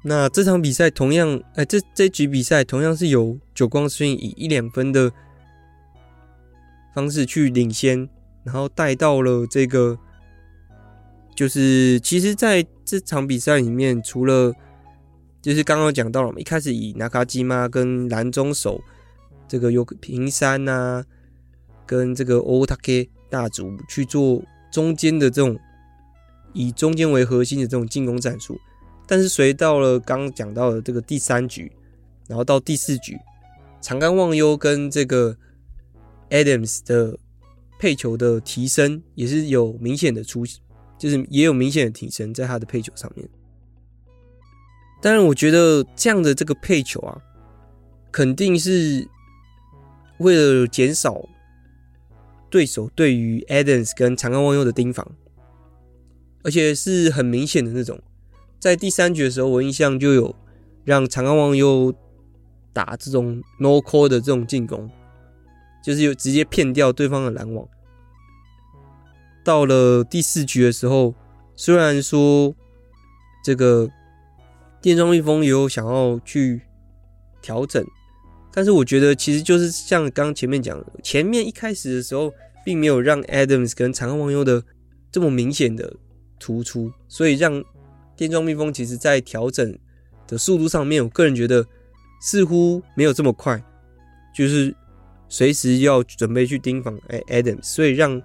[0.04, 5.10] 那这场比赛同样，哎，这这局比赛同样是由久光 Springs 以一两分的
[6.94, 8.08] 方式去领先，
[8.44, 9.98] 然后带到了这个，
[11.34, 14.54] 就是其实在这场比赛里面，除了
[15.44, 18.80] 就是刚刚讲到了嘛，一开始以纳卡基玛跟蓝中守
[19.46, 21.04] 这个有平山啊，
[21.84, 22.92] 跟这个欧塔克
[23.28, 25.54] 大竹去做中间的这种
[26.54, 28.58] 以中间为核心的这种进攻战术，
[29.06, 31.70] 但是随到了刚讲到的这个第三局，
[32.26, 33.14] 然后到第四局，
[33.82, 35.36] 长冈望悠跟这个
[36.30, 37.18] Adams 的
[37.78, 40.46] 配球的提升也是有明显的出，
[40.98, 43.28] 就是也有明显的提升在他的配球上面。
[45.04, 47.20] 当然，我觉得这样的这个配球啊，
[48.10, 49.06] 肯定是
[50.16, 51.28] 为了减少
[52.48, 55.06] 对手对于 Adams 跟长冈望悠的盯防，
[56.42, 58.00] 而且是很明显的那种。
[58.58, 60.34] 在第三局的时候，我印象就有
[60.86, 61.92] 让长冈望悠
[62.72, 64.90] 打这种 no call 的这种进攻，
[65.84, 67.68] 就是有直接骗掉对方的拦网。
[69.44, 71.14] 到了第四局的时候，
[71.54, 72.54] 虽然说
[73.44, 73.86] 这个。
[74.84, 76.60] 电装蜜蜂也有想要去
[77.40, 77.82] 调整，
[78.52, 82.30] 但是我觉得其实就是像刚前面讲，前面一开始的时候
[82.66, 84.62] 并没有让 Adams 跟长冈望悠的
[85.10, 85.90] 这么明显的
[86.38, 87.64] 突出，所以让
[88.14, 89.74] 电装蜜蜂其实在调整
[90.26, 91.66] 的速度上面，我个人觉得
[92.20, 93.58] 似乎没有这么快，
[94.36, 94.76] 就是
[95.30, 96.94] 随时要准备去盯防
[97.30, 98.20] Adams，所以让。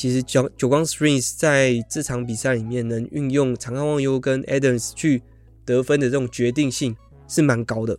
[0.00, 5.22] 其实九九光 Springs 在这场比赛里面能运用长冈望悠跟 Adams 去
[5.66, 6.96] 得分的这种决定性
[7.28, 7.98] 是蛮高的，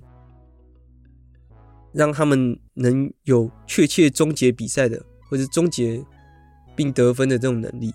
[1.91, 6.03] 让他们能有确切终结比赛的，或者终结
[6.75, 7.93] 并得分的这种能力，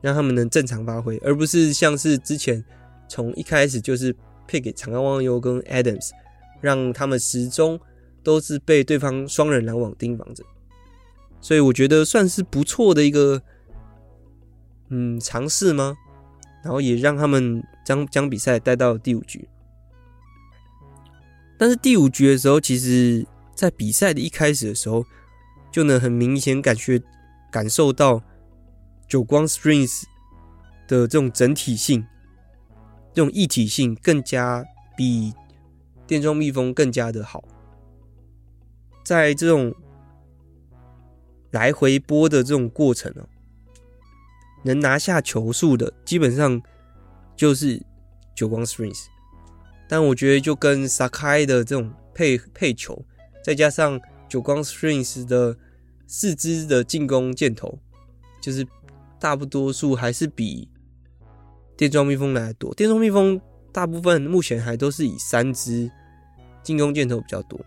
[0.00, 2.64] 让他们能正常发挥，而不是像是之前
[3.10, 6.12] 从一开始就是配给长冈望悠跟 Adams，
[6.62, 7.78] 让他们始终
[8.22, 10.42] 都是被对方双人拦网盯防着。
[11.40, 13.40] 所以我觉得算是不错的一个，
[14.88, 15.96] 嗯，尝试吗？
[16.64, 19.48] 然后也让他们将将比赛带到第五局。
[21.56, 23.24] 但是第五局的时候，其实
[23.54, 25.04] 在比赛的一开始的时候，
[25.70, 27.00] 就能很明显感觉
[27.50, 28.22] 感受到
[29.06, 30.02] 久光 Springs
[30.88, 32.04] 的这种整体性、
[33.14, 34.64] 这种一体性更加
[34.96, 35.32] 比
[36.06, 37.44] 电装蜜蜂更加的好，
[39.04, 39.72] 在这种。
[41.50, 43.26] 来回拨的这种过程哦，
[44.64, 46.60] 能拿下球数的基本上
[47.34, 47.82] 就是
[48.34, 49.06] 久光 Springs，
[49.88, 53.02] 但我觉得就跟 Sakai 的这种配配球，
[53.42, 55.56] 再加上久光 Springs 的
[56.06, 57.78] 四支的进攻箭头，
[58.42, 58.66] 就是
[59.18, 60.68] 大不多数还是比
[61.78, 62.74] 电装蜜蜂来的多。
[62.74, 63.40] 电装蜜蜂
[63.72, 65.90] 大部分目前还都是以三支
[66.62, 67.58] 进攻箭头比较多，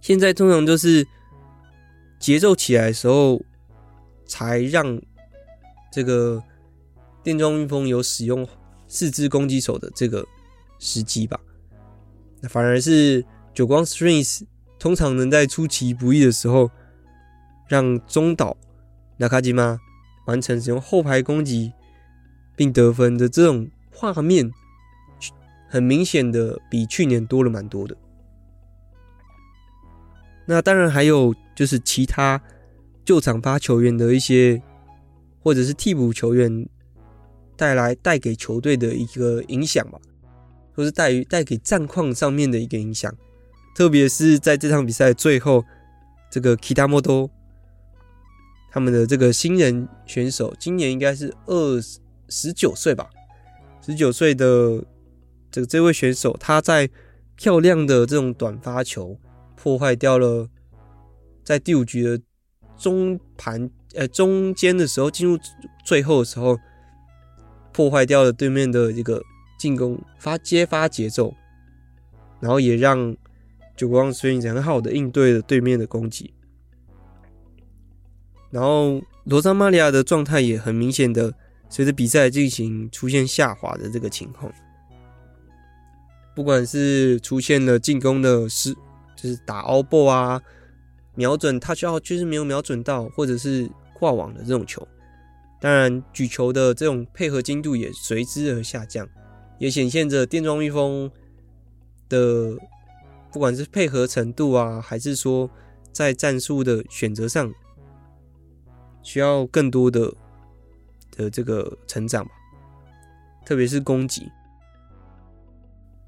[0.00, 1.06] 现在通常都是。
[2.18, 3.40] 节奏起来的时候，
[4.26, 5.00] 才让
[5.92, 6.42] 这个
[7.22, 8.46] 电装蜜蜂有使用
[8.88, 10.26] 四支攻击手的这个
[10.78, 11.40] 时机吧。
[12.40, 14.42] 那反而是久光 strings
[14.78, 16.70] 通常能在出其不意的时候，
[17.68, 18.56] 让中岛
[19.16, 19.78] 那卡吉玛
[20.26, 21.72] 完成使用后排攻击
[22.54, 24.52] 并得分的这种画面，
[25.68, 27.96] 很明显的比去年多了蛮多的。
[30.46, 32.40] 那当然还有就是其他
[33.04, 34.62] 旧场发球员的一些，
[35.42, 36.68] 或者是替补球员
[37.56, 39.98] 带来带给球队的一个影响吧，
[40.74, 43.12] 或是带于带给战况上面的一个影响。
[43.74, 45.64] 特别是在这场比赛最后，
[46.30, 47.28] 这个 Kitamoto
[48.70, 51.80] 他们的这个新人选手，今年应该是二
[52.28, 53.10] 十九岁吧，
[53.84, 54.84] 十九岁的
[55.50, 56.88] 这个这位选手，他在
[57.34, 59.18] 漂亮的这种短发球
[59.56, 60.48] 破坏掉了，
[61.42, 62.20] 在第五局的
[62.76, 65.38] 中盘呃中间的时候，进入
[65.84, 66.56] 最后的时候，
[67.72, 69.20] 破坏掉了对面的这个
[69.58, 71.34] 进攻发接发节奏，
[72.40, 73.16] 然后也让。
[73.76, 76.32] 久光 Springs 很好的应对了对面的攻击，
[78.50, 81.34] 然后罗萨玛利亚的状态也很明显的
[81.68, 84.50] 随着比赛进行出现下滑的这个情况，
[86.34, 88.74] 不管是出现了进攻的失，
[89.16, 90.40] 就是打 out ball 啊，
[91.14, 94.86] 瞄准他需要就是没有瞄准到，或者是挂网的这种球，
[95.60, 99.08] 当然举球的这种配合精度也随之而下降，
[99.58, 101.10] 也显现着电装蜜蜂
[102.08, 102.56] 的。
[103.32, 105.50] 不管是配合程度啊，还是说
[105.92, 107.52] 在战术的选择上，
[109.02, 110.10] 需要更多的
[111.10, 112.30] 的这个成长吧，
[113.44, 114.30] 特别是攻击。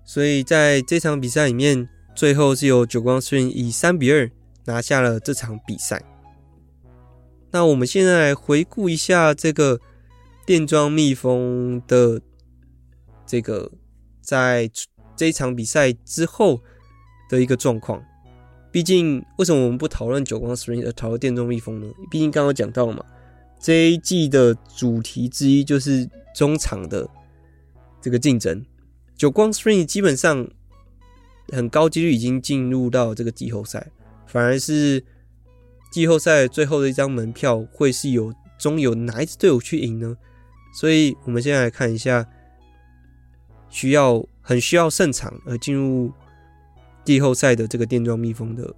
[0.06, 1.86] 所以在这场比赛里面，
[2.18, 4.28] 最后是由久光 spring 以三比二
[4.64, 6.02] 拿下了这场比赛。
[7.52, 9.80] 那我们现在来回顾一下这个
[10.44, 12.20] 电装蜜蜂的
[13.24, 13.70] 这个
[14.20, 14.68] 在
[15.14, 16.60] 这一场比赛之后。
[17.30, 18.02] 的一个状况，
[18.72, 21.86] 毕竟为什么我们不讨论久光 Spring 而讨论电装蜜蜂呢？
[22.10, 23.04] 毕竟刚刚讲到了嘛，
[23.60, 27.06] 这一季的主题之一就是中场的
[28.00, 28.64] 这个竞争。
[29.14, 30.48] 久光 Spring 基本上
[31.52, 33.86] 很高几率已经进入到这个季后赛，
[34.26, 35.04] 反而是
[35.90, 40.16] 季后赛最后的一张门票会是由中有哪一支队伍去赢呢？
[40.74, 42.26] 所以我们现在来看一下，
[43.68, 46.12] 需要很需要胜场而进入。
[47.04, 48.70] 季后赛的这个电装蜜蜂的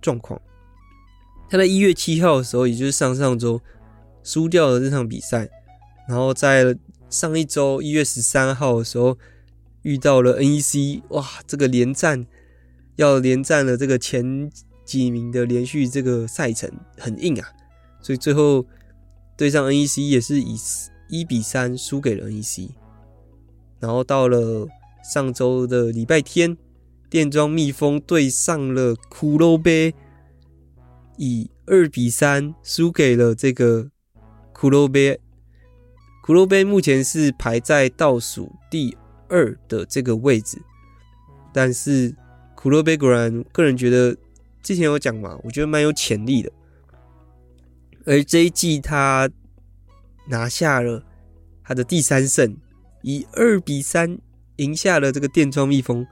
[0.00, 0.40] 状况，
[1.50, 3.60] 他在一月七号的时候，也就是上上周
[4.22, 5.48] 输掉了这场比赛，
[6.06, 6.76] 然后在
[7.10, 9.18] 上一周一月十三号的时候
[9.82, 12.26] 遇到了 NEC，哇，这个连战
[12.96, 14.50] 要连战了这个前
[14.84, 17.48] 几名的连续这个赛程很硬啊，
[18.00, 18.66] 所以最后
[19.36, 20.56] 对上 NEC 也是以
[21.08, 22.70] 一比三输给了 NEC，
[23.80, 24.66] 然后到了
[25.12, 26.56] 上周的礼拜天。
[27.10, 29.94] 电装蜜蜂对上了骷髅杯，
[31.18, 33.90] 以二比三输给了这个
[34.54, 35.20] 骷髅杯。
[36.24, 38.96] 骷髅杯目前是排在倒数第
[39.32, 40.60] 二的这个位置，
[41.54, 42.14] 但是
[42.54, 44.14] 骷髅杯果然，个人觉得
[44.62, 46.52] 之前有讲嘛，我觉得蛮有潜力的。
[48.04, 49.30] 而这一季他
[50.28, 51.02] 拿下了
[51.64, 52.54] 他的第三胜，
[53.00, 54.18] 以二比三
[54.56, 56.06] 赢下了这个电装蜜蜂。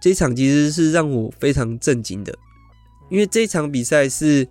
[0.00, 2.36] 这一场其实是让我非常震惊的，
[3.08, 4.46] 因为这一场比赛是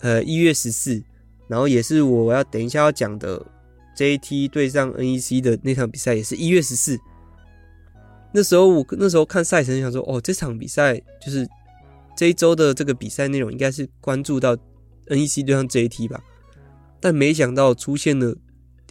[0.00, 1.00] 呃一月十四，
[1.46, 3.46] 然后也是我要等一下要讲的
[3.98, 6.96] JT 对上 NEC 的那场比赛，也是一月十四。
[8.32, 11.48] 那时候我那时候看赛程，想说哦，这场比赛就是
[12.16, 14.56] 这一周的这个比赛内容应该是关注到
[15.06, 16.22] NEC 对上 JT 吧，
[17.00, 18.36] 但没想到出现了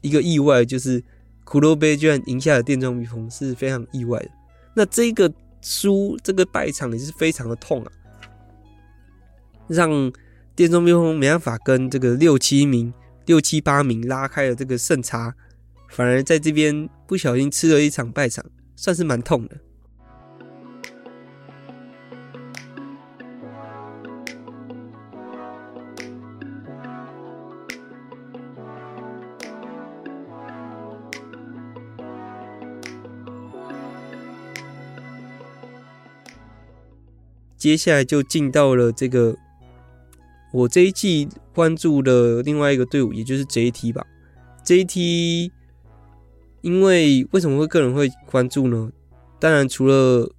[0.01, 1.01] 一个意外，就是
[1.45, 4.29] 骷髅杯居然赢下了电装蜜蜂，是非常意外的。
[4.75, 5.31] 那这个。
[5.59, 7.91] 输这个败场也是非常的痛啊，
[9.67, 9.89] 让
[10.55, 12.93] 电装蜜蜂没办法跟这个六七名、
[13.27, 15.35] 六七八名拉开了这个胜差，
[15.89, 18.43] 反而在这边不小心吃了一场败场，
[18.75, 19.57] 算是蛮痛的。
[37.57, 39.35] 接下来就进到了这个
[40.51, 44.05] 我这一季关注的另外一个队伍，也就是 JT 吧。
[44.65, 45.51] JT
[46.61, 48.91] 因为为什么会个人会关注呢？
[49.39, 50.29] 当然除了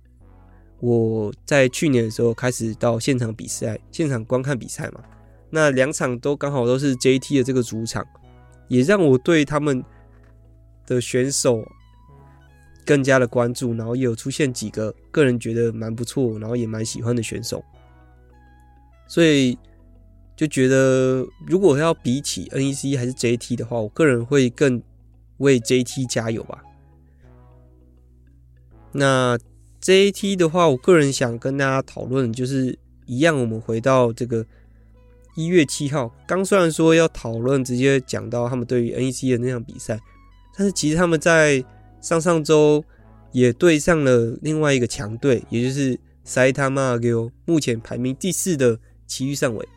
[0.81, 5.01] 我在去年的时候开始到现场比赛、现场观看比赛嘛，
[5.51, 8.05] 那两场都刚好都是 JT 的这个主场，
[8.69, 9.83] 也让我对他们
[10.87, 11.65] 的选手
[12.85, 17.65] 更加的关注，然后也有出现几个个人觉得蛮不错，然后也蛮喜欢的选手，
[19.07, 19.59] 所以
[20.39, 24.83] 就觉得如果要比起 NEC 还是 JT 的话，我个人会更
[25.37, 26.63] 为 JT 加油吧。
[28.93, 29.39] 那
[29.83, 34.47] JT 的话，我个人想跟大家讨论就是一样，我们回到这个。
[35.37, 39.97] 一月七号，刚虽然说要讨论，直接讲到他们对于 NEC 的那场比赛，
[40.57, 41.65] 但是其实他们在
[42.01, 42.85] 上上周
[43.31, 48.77] 也对上了另外一个强队，也就是埼玉上尾，目前排名第四的
[49.07, 49.69] 奇遇上尾。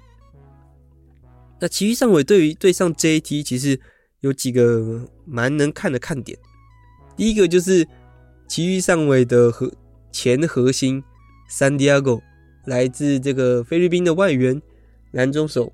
[1.62, 3.80] 那其余上尾对于对上 JT，其实
[4.20, 6.38] 有几个蛮能看的看点。
[7.16, 7.88] 第一个就是
[8.48, 9.72] 埼玉上尾的核
[10.12, 11.04] 前核心
[11.50, 12.20] San Diego，
[12.66, 14.62] 来自这个菲律宾的外援。
[15.12, 15.74] 蓝中手，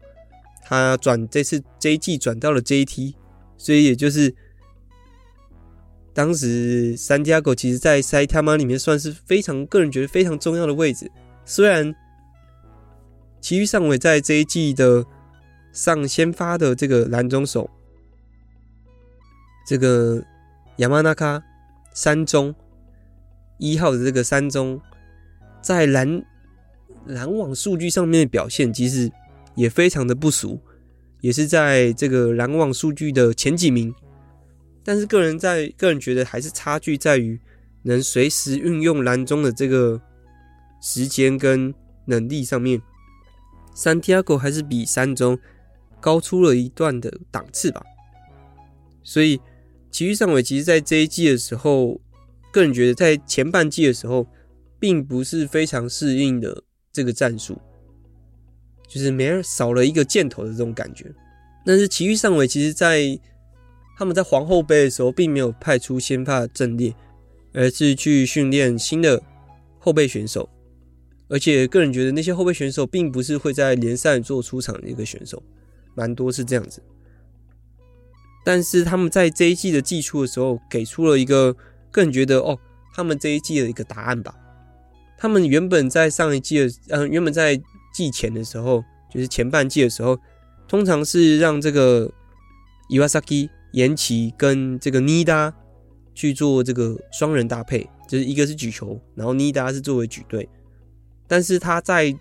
[0.65, 3.13] 他转这次 J 季转到了 JT，
[3.55, 4.33] 所以也就是
[6.11, 11.11] 当时三加狗其实在塞他妈里面算是非常个人觉得非常重要的位置。
[11.45, 11.95] 虽然
[13.39, 15.05] 其余上尾在这一季的
[15.77, 17.69] 上先发的这个蓝中手，
[19.67, 20.23] 这个
[20.77, 21.43] 亚马纳卡
[21.93, 22.53] 三中
[23.59, 24.81] 一号的这个三中，
[25.61, 26.25] 在篮
[27.05, 29.11] 篮网数据上面的表现其实。
[29.57, 30.61] 也非常的不俗，
[31.19, 33.91] 也是在这个篮网数据的前几名，
[34.83, 37.39] 但是个人在个人觉得还是差距在于
[37.81, 39.99] 能随时运用篮中的这个
[40.79, 41.73] 时间跟
[42.05, 42.79] 能力上面
[43.75, 45.39] ，Santiago 还是比三中
[45.99, 47.83] 高出了一段的档次吧。
[49.03, 49.39] 所以
[49.91, 51.99] 埼玉上尾其实在这一季的时候，
[52.51, 54.27] 个人觉得在前半季的时候，
[54.79, 57.57] 并不是非常适应的这个战术。
[58.87, 61.13] 就是没人少了一个箭头的这种感觉，
[61.65, 63.19] 但是奇遇上尾其实，在
[63.97, 66.95] 他们在皇后杯的时候，并没有派出先发阵列，
[67.53, 69.21] 而是去训练新的
[69.77, 70.49] 后备选手，
[71.27, 75.43] 而且个人觉得那些后备选手并不是会在联赛做出场的一个选手，
[75.97, 76.81] 蛮多是这样子。
[78.45, 81.53] 但是他们在这一季的季初的时候，给出了一个
[81.91, 82.57] 个人觉得哦，
[82.93, 84.33] 他们这一季的一个答案吧。
[85.17, 87.59] 他们原本在上一季的，嗯，原本在。
[87.93, 90.15] 季前的时候，就是前半季的时候，
[90.67, 92.07] 通常是让这个
[92.89, 95.51] 伊瓦萨基、岩崎跟这个妮达
[96.13, 100.47] 去做这个双人搭配，就是一个是举球，然后妮达是作为举队。
[101.27, 102.15] 但是他在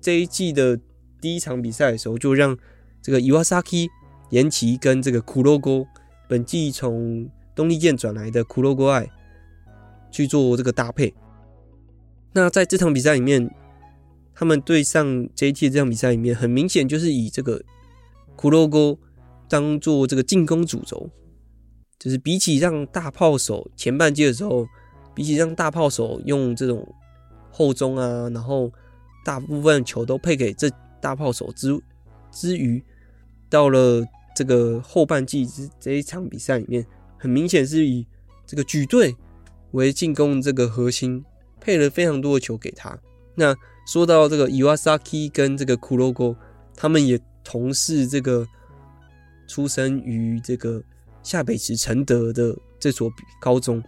[0.00, 0.78] 这一季的
[1.20, 2.56] 第一场比赛的时候，就让
[3.02, 3.88] 这个伊瓦萨基、
[4.30, 5.86] 岩崎跟这个库洛戈，
[6.28, 9.08] 本季从东丽箭转来的库洛戈爱
[10.10, 11.14] 去做这个搭配。
[12.32, 13.50] 那在这场比赛里面。
[14.40, 17.60] 他们对上 JT 这场比赛里面，很明显就是以这个
[18.36, 18.96] 骷髅沟
[19.48, 21.10] 当做这个进攻主轴，
[21.98, 24.64] 就是比起让大炮手前半季的时候，
[25.12, 26.86] 比起让大炮手用这种
[27.50, 28.70] 后中啊，然后
[29.24, 30.70] 大部分球都配给这
[31.00, 31.78] 大炮手之
[32.30, 32.82] 之余，
[33.48, 36.86] 到了这个后半季这这一场比赛里面，
[37.16, 38.06] 很明显是以
[38.46, 39.16] 这个举队
[39.72, 41.24] 为进攻这个核心，
[41.60, 42.98] 配了非常多的球给他。
[43.34, 43.54] 那
[43.86, 46.36] 说到这个伊瓦萨基跟这个库洛戈，
[46.74, 48.46] 他们也同是这个
[49.46, 50.82] 出生于这个
[51.22, 53.82] 下北池承德的这所高中，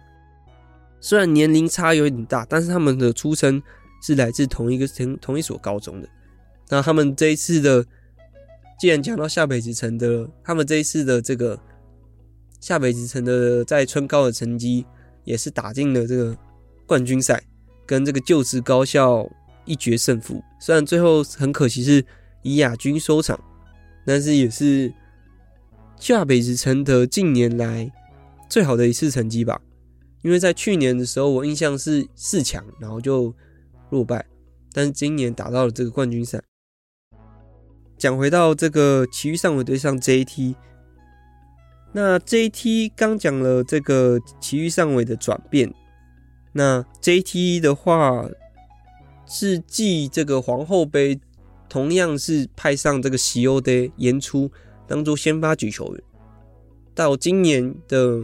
[0.99, 3.61] 虽然年龄差有点大，但是他们的出生
[4.01, 6.09] 是来自同一个同同一所高中的。
[6.71, 7.85] 那他们这一次的，
[8.79, 11.59] 既然讲到下北池承德，他们这一次的这个
[12.59, 14.85] 下北池承德在春高的成绩
[15.23, 16.35] 也是打进了这个
[16.87, 17.43] 冠军赛，
[17.85, 19.29] 跟这个就职高校。
[19.63, 22.03] 一决胜负，虽然最后很可惜是
[22.41, 23.39] 以亚军收场，
[24.07, 24.91] 但是也是
[25.97, 27.89] 下北泽承德近年来
[28.49, 29.61] 最好的一次成绩吧。
[30.23, 33.31] 因为在去年的时候，我印象是四强，然后就
[33.91, 34.25] 落败，
[34.73, 36.41] 但是今年打到了这个冠军赛。
[38.01, 40.55] 讲回到这个奇遇上尾对上 JT，
[41.91, 45.71] 那 JT 刚讲了这个奇遇上尾的转变，
[46.51, 48.25] 那 JT 的话。
[49.33, 51.17] 是继这个皇后杯，
[51.69, 54.51] 同样是派上这个西欧的演出，
[54.85, 56.03] 当做先发举球员。
[56.93, 58.19] 到今年的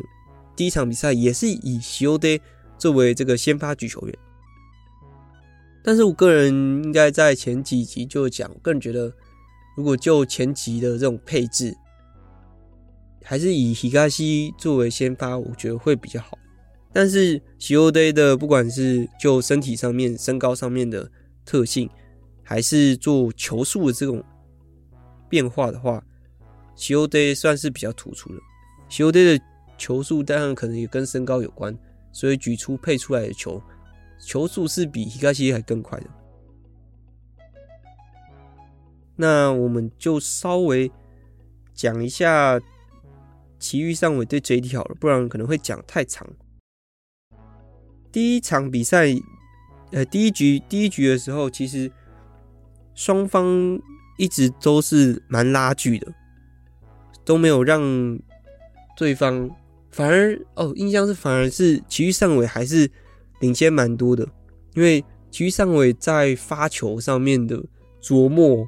[0.53, 2.38] 第一场比赛，也是以西欧的
[2.78, 4.17] 作为这个先发举球员。
[5.82, 6.53] 但是我个人
[6.84, 9.09] 应该在前几集就讲，我个人觉得，
[9.78, 11.71] 如果就前期的这种配置，
[13.23, 16.36] 还是以东作为先发，我觉得会比较好。
[16.91, 21.07] 但是西欧队的不管是就身体上面、身高上面的
[21.45, 21.88] 特性，
[22.41, 24.23] 还是做球速的这种
[25.30, 26.03] 变化的话，
[26.75, 28.39] 西欧队算是比较突出的。
[28.89, 29.45] 西欧队的
[29.78, 31.78] 球速当然可能也跟身高有关，
[32.11, 33.61] 所以举出配出来的球，
[34.19, 36.07] 球速是比 Higashi 还更快的。
[39.20, 40.91] 那我们就稍微
[41.74, 42.59] 讲一下
[43.59, 46.28] 埼玉上尾对 JT 好了，不然可能会讲太长。
[48.11, 49.07] 第一场比赛，
[49.91, 51.91] 呃，第一局第一局的时候，其实
[52.93, 53.80] 双方
[54.18, 56.13] 一直都是蛮拉锯的，
[57.26, 57.82] 都没有让
[58.95, 59.49] 对方，
[59.89, 62.89] 反而哦，印象是反而是埼玉上尾还是
[63.39, 64.28] 领先蛮多的，
[64.76, 67.63] 因为埼玉上尾在发球上面的
[67.99, 68.68] 琢磨。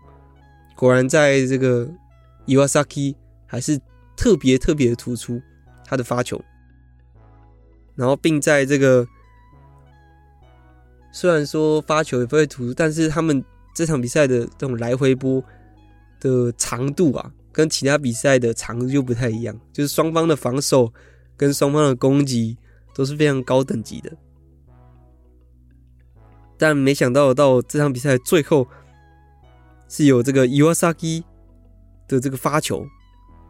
[0.79, 1.85] 果然，在这个
[2.45, 3.13] Iwasaki
[3.45, 3.77] 还是
[4.15, 5.41] 特别特别的突出
[5.83, 6.41] 他的发球，
[7.95, 9.05] 然后并在这个
[11.11, 13.43] 虽然说发球也不会突出，但是他们
[13.75, 15.43] 这场比赛的这种来回波
[16.17, 20.93] 的长度啊，跟其他比赛的长度就不太一样，就是双方的防守
[21.35, 22.57] 跟双方的攻击
[22.95, 24.15] 都是非常高等级的，
[26.57, 28.65] 但没想到到这场比赛最后。
[29.89, 31.23] 是有这个 Iwasaki
[32.07, 32.85] 的这个发球，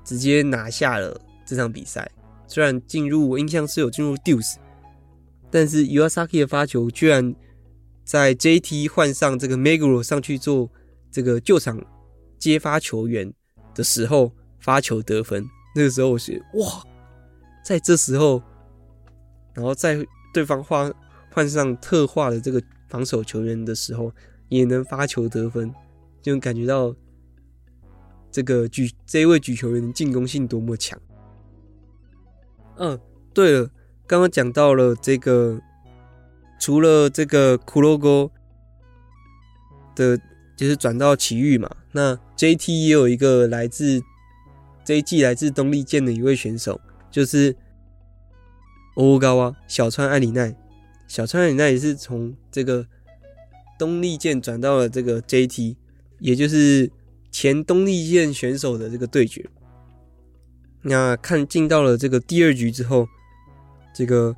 [0.04, 2.10] 直接拿下了这场比赛。
[2.48, 4.56] 虽然进入我印象是有进入 Duce，
[5.52, 7.36] 但是 Iwasaki 的发球居然
[8.04, 10.72] 在 JT 换上这个 Meguro 上去做
[11.12, 11.80] 这个救场
[12.40, 13.32] 接发球员
[13.76, 15.46] 的时候发球得分。
[15.76, 16.84] 那个时候我是哇，
[17.64, 18.42] 在这时候，
[19.54, 20.92] 然后在对方换
[21.32, 24.12] 换上特化的这个防守球员的时候，
[24.48, 25.72] 也能发球得分。
[26.34, 26.96] 就感觉到
[28.32, 31.00] 这个举这一位举球员的进攻性多么强。
[32.78, 33.00] 嗯，
[33.34, 33.70] 对了，
[34.08, 35.60] 刚刚讲到了这个，
[36.60, 38.32] 除了这个骷髅哥
[39.96, 40.18] 的，
[40.56, 44.02] 就是转到奇遇嘛，那 JT 也有一个来自
[44.86, 47.56] 这一季来自东丽箭的一位选手，就是
[48.96, 50.56] 欧高啊，小川爱里奈。
[51.08, 52.86] 小川爱里奈也是从这个
[53.80, 55.76] 东丽剑转到了这个 JT。
[56.20, 56.90] 也就是
[57.32, 59.46] 前东丽箭选手的这个对决。
[60.82, 63.08] 那看进到了这个第二局之后，
[63.94, 64.36] 这个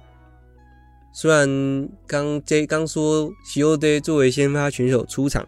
[1.13, 5.47] 虽然刚 J 刚说西欧队作为先发选手出场，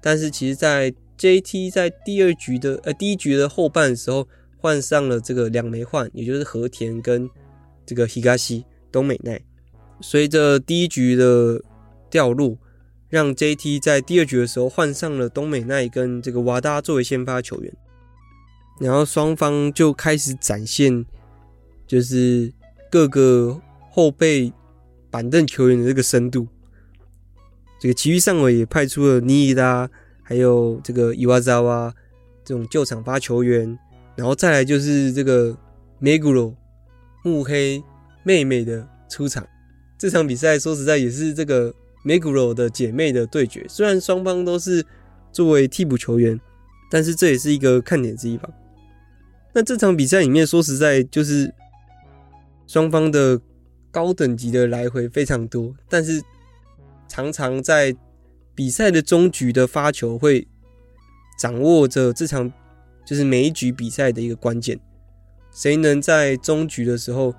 [0.00, 4.26] 但是其实在 JT 在第二局的呃第一局的后半的时候
[4.58, 7.28] 换上了这个两枚换，也就是和田跟
[7.86, 9.40] 这个西加西东美奈，
[10.00, 11.62] 随着第一局的
[12.10, 12.58] 掉落。
[13.12, 17.70] 让 JT 在第二局的时候换上了东美奈跟这个瓦达作为先发球员，
[18.80, 21.04] 然后双方就开始展现，
[21.86, 22.50] 就是
[22.90, 23.60] 各个
[23.90, 24.50] 后备
[25.10, 26.48] 板凳球员的这个深度。
[27.78, 29.90] 这个埼玉上尾也派出了尼伊达，
[30.22, 31.92] 还有这个伊瓦扎瓦
[32.42, 33.78] 这种救场发球员，
[34.16, 35.54] 然后再来就是这个
[35.98, 36.56] 梅古罗
[37.22, 37.84] 目黑
[38.22, 39.46] 妹妹的出场。
[39.98, 41.74] 这场比赛说实在也是这个。
[42.04, 44.84] Meguro 的姐妹的对决，虽然双方都是
[45.30, 46.40] 作为替补球员，
[46.90, 48.48] 但是这也是一个看点之一吧。
[49.52, 51.54] 那这场比赛里面，说实在就是
[52.66, 53.40] 双方的
[53.90, 56.20] 高等级的来回非常多，但是
[57.06, 57.94] 常常在
[58.54, 60.48] 比赛的终局的发球会
[61.38, 62.52] 掌握着这场
[63.04, 64.80] 就是每一局比赛的一个关键，
[65.52, 67.32] 谁能在终局的时候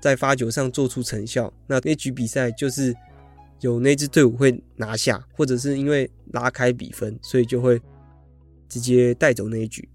[0.00, 2.94] 在发球上做出成效，那那局比赛就是。
[3.60, 7.80] 有那支队伍会拿下，或者是因为拉开比分，所以就会
[8.68, 9.88] 直接带走那一局。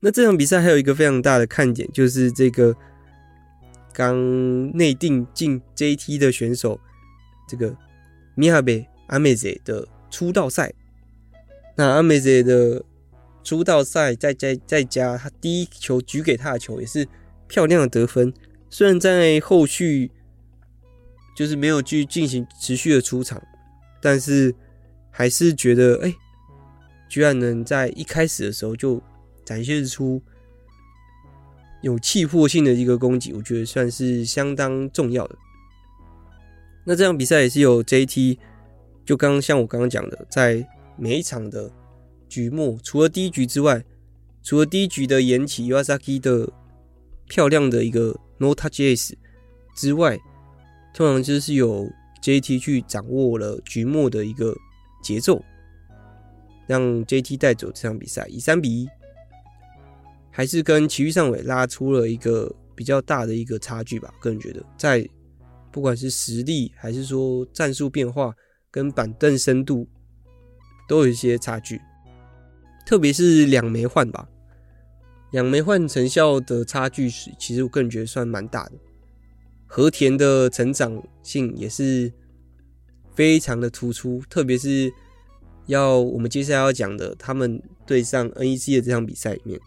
[0.00, 2.76] 那这场比赛还有一个非常大的看点，就是这个
[3.94, 6.78] 刚内定进 JT 的选手，
[7.48, 7.74] 这个
[8.34, 10.72] 米哈贝阿美泽的出道赛。
[11.76, 12.84] 那阿美泽的
[13.42, 17.08] 出道赛，再加再加他第一球举给他的球，也是
[17.48, 18.32] 漂亮的得分。
[18.68, 20.10] 虽然在后续。
[21.40, 23.42] 就是没有去进行持续的出场，
[24.02, 24.54] 但是
[25.10, 26.14] 还是觉得哎、
[27.08, 29.02] 居然能在一开始的时候就
[29.42, 30.20] 展现出
[31.80, 35.38] 有气魄性的一个攻击，我觉得算是相当重要的。
[36.84, 38.36] 那这场比赛也是有 JT，
[39.06, 40.68] 就刚刚像我刚刚讲的，在
[40.98, 41.72] 每一场的
[42.28, 43.82] 局末，除了第一局之外，
[44.42, 46.52] 除了第一局的岩崎 Iwasaki 的
[47.26, 49.14] 漂亮的一个 No Touch Ace
[49.74, 50.20] 之外。
[50.92, 51.90] 通常就是有
[52.22, 54.54] JT 去掌握了局末的一个
[55.02, 55.42] 节奏，
[56.66, 58.88] 让 JT 带走这场比赛，以三比一，
[60.30, 64.12] 还是跟埼玉上尾拉出了一个比较大的一个差距吧。
[64.20, 65.08] 个人觉得，在
[65.70, 68.34] 不管是实力还是说战术变化
[68.70, 69.88] 跟板凳深度，
[70.88, 71.80] 都有一些差距，
[72.84, 74.28] 特别是两枚换吧，
[75.30, 78.72] 两枚换成效的差距是，其实我个人觉得算蛮大的。
[79.72, 82.12] 和田的成长性也是
[83.14, 84.92] 非常的突出，特别是
[85.66, 89.60] 要我们接下来要讲的，他们对上 NEC 的这场比赛里面，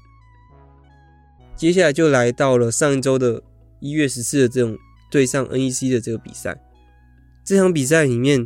[1.56, 3.41] 接下来就来到了上一周的
[3.80, 4.78] 一月十四的这种
[5.10, 6.62] 对上 NEC 的这个比赛，
[7.45, 8.45] 这场比赛里面，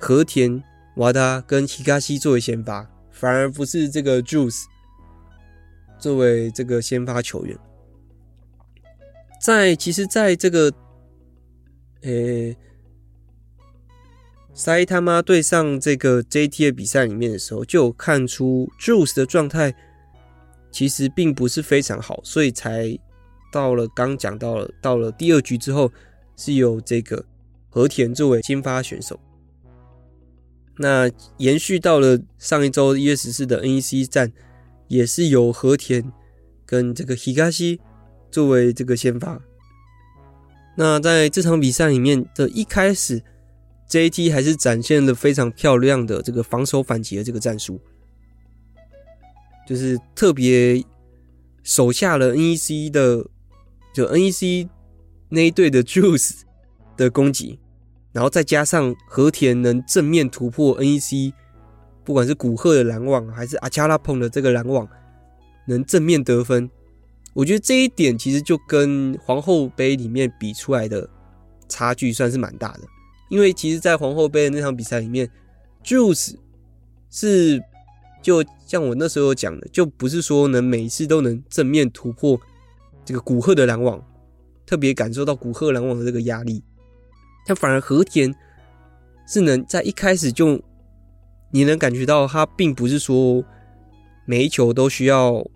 [0.00, 0.60] 和田、
[0.96, 4.64] 瓦达跟希卡西作为先发，反而不是这个 Juice
[6.00, 7.56] 作为这个先发球员。
[9.46, 10.72] 在其实，在这个，
[12.02, 12.52] 呃，
[14.52, 19.72] 埼玉对上这个 JT 的比赛里面的时候，就有看出 Juice 的状态
[20.72, 22.98] 其实并不是非常好，所以才
[23.52, 25.92] 到了刚讲到了到了第二局之后，
[26.36, 27.24] 是由这个
[27.70, 29.20] 和田作为先发选手。
[30.78, 34.32] 那延续到了上一周一月十四的 NEC 战，
[34.88, 36.12] 也是由和田
[36.64, 37.78] 跟这个 Higashi
[38.36, 39.40] 作为这个先发，
[40.76, 43.22] 那在这场比赛里面的一开始
[43.88, 47.80] ，JT 还是展现了非常漂亮的这个防守反击的这个战术，
[49.66, 50.84] 就是特别
[51.62, 53.24] 守下了 NEC 的，
[53.94, 54.68] 就 NEC
[55.30, 56.42] 那一队的 Juice
[56.94, 57.58] 的攻击，
[58.12, 61.32] 然后再加上和田能正面突破 NEC，
[62.04, 64.86] 不管是古贺的拦网还是阿恰拉碰的这个拦网，
[65.66, 66.70] 能正面得分。
[67.36, 71.06] 我觉得这一点其实就跟皇后杯里面比出来的
[71.68, 72.80] 差距算是蛮大的，
[73.28, 75.30] 因为其实，在皇后杯的那场比赛里面
[75.84, 76.36] ，Juice
[77.10, 77.62] 是
[78.22, 82.40] 就像我那时候讲的，就不是说能每一次都能正面突破
[83.04, 84.02] 这个古贺的拦网，
[84.64, 86.64] 特别感受到古贺拦网的这个压力，
[87.46, 88.34] 但反而和田
[89.28, 90.58] 是能在一开始就
[91.50, 93.44] 你能感觉到他并不是说
[94.24, 95.46] 每一球都需要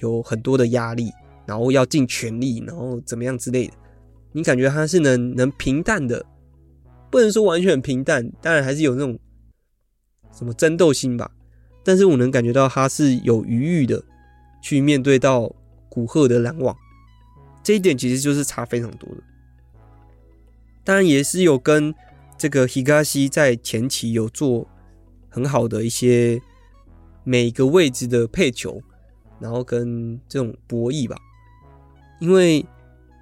[0.00, 1.12] 有很多的压力。
[1.48, 3.72] 然后要尽全力，然后怎么样之类的，
[4.32, 6.26] 你感觉他是能能平淡的，
[7.10, 9.18] 不能说完全平淡，当然还是有那种
[10.30, 11.30] 什么争斗心吧。
[11.82, 14.04] 但是我能感觉到他是有余裕的
[14.60, 15.50] 去面对到
[15.88, 16.76] 古贺的拦网，
[17.62, 19.22] 这一点其实就是差非常多的。
[20.84, 21.94] 当然也是有跟
[22.36, 24.68] 这个 Higashi 在前期有做
[25.30, 26.38] 很好的一些
[27.24, 28.82] 每个位置的配球，
[29.40, 31.16] 然后跟这种博弈吧。
[32.20, 32.64] 因为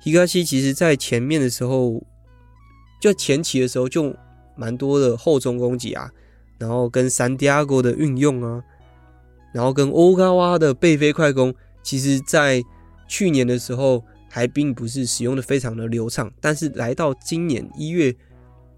[0.03, 2.03] 皮克西其实在前面的时候，
[3.01, 4.15] 就前期的时候就
[4.57, 6.11] 蛮多的后中攻击啊，
[6.59, 8.63] 然后跟 Santiago 的运用啊，
[9.53, 12.63] 然后跟 Ogawa 的背飞快攻，其实在
[13.09, 18.15] 去年的时候还并不是使用的非常的流畅，但是来到今年一月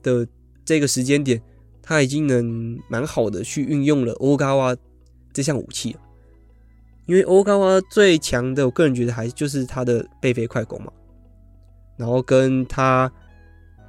[0.03, 0.27] 的
[0.65, 1.41] 这个时间点，
[1.83, 4.77] 他已经能蛮好的去运用了 Ogawa
[5.33, 6.01] 这项武器了。
[7.09, 10.93] 因为欧高娃最强的，我个人觉得还就是他的背飞快攻嘛，
[11.97, 13.11] 然后跟他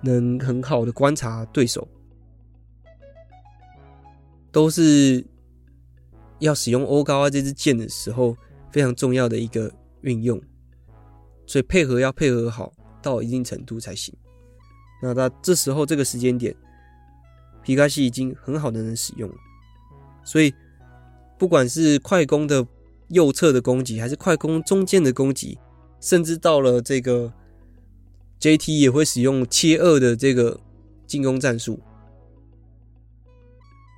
[0.02, 1.86] 能很好的观察对手，
[4.54, 5.22] 都是
[6.40, 8.38] 要使用欧高娃这支剑的时候
[8.72, 10.42] 非常重要的一个运用，
[11.46, 14.16] 所以配合要配合好到一定程度才行。
[15.04, 16.56] 那他这时候这个时间点，
[17.64, 19.36] 皮卡西已经很好的能使用了，
[20.24, 20.54] 所以
[21.38, 22.66] 不管是快攻的。
[23.10, 25.58] 右侧的攻击，还是快攻中间的攻击，
[26.00, 27.34] 甚至到了这个
[28.40, 30.60] JT 也会使用切二的这个
[31.08, 31.80] 进攻战术，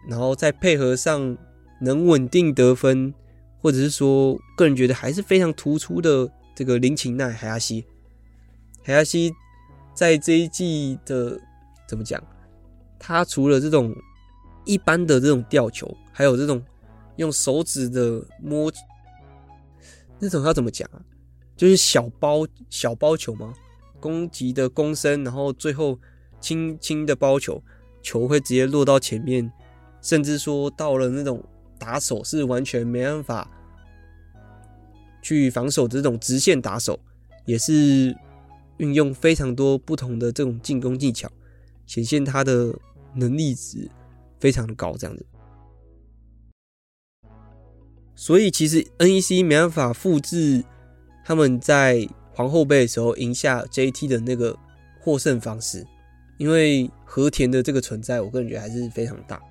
[0.07, 1.37] 然后再配合上
[1.81, 3.13] 能稳定得分，
[3.61, 7.83] 或者是说个人觉得还是非常突出的这个林琴奈海亚西，
[8.81, 9.33] 海亚西
[9.93, 11.37] 在这一季的
[11.87, 12.23] 怎么讲？
[12.97, 13.93] 他除了这种
[14.63, 16.63] 一般的这种吊球，还有这种
[17.17, 18.71] 用手指的摸。
[20.21, 21.01] 那种要怎么讲啊？
[21.57, 23.53] 就是小包小包球吗？
[23.99, 25.99] 攻击的攻身，然后最后
[26.39, 27.61] 轻轻的包球，
[28.01, 29.51] 球会直接落到前面，
[30.01, 31.43] 甚至说到了那种
[31.77, 33.49] 打手是完全没办法
[35.21, 36.99] 去防守的这种直线打手，
[37.45, 38.15] 也是
[38.77, 41.31] 运用非常多不同的这种进攻技巧，
[41.85, 42.73] 显现他的
[43.13, 43.87] 能力值
[44.39, 45.25] 非常的高，这样子。
[48.21, 50.63] 所以其实 NEC 没办法复制
[51.25, 54.55] 他们在皇后杯的时候赢下 JT 的那个
[54.99, 55.83] 获胜方式，
[56.37, 59.41] 因为和田的这个存在，我个人觉得还是非常大。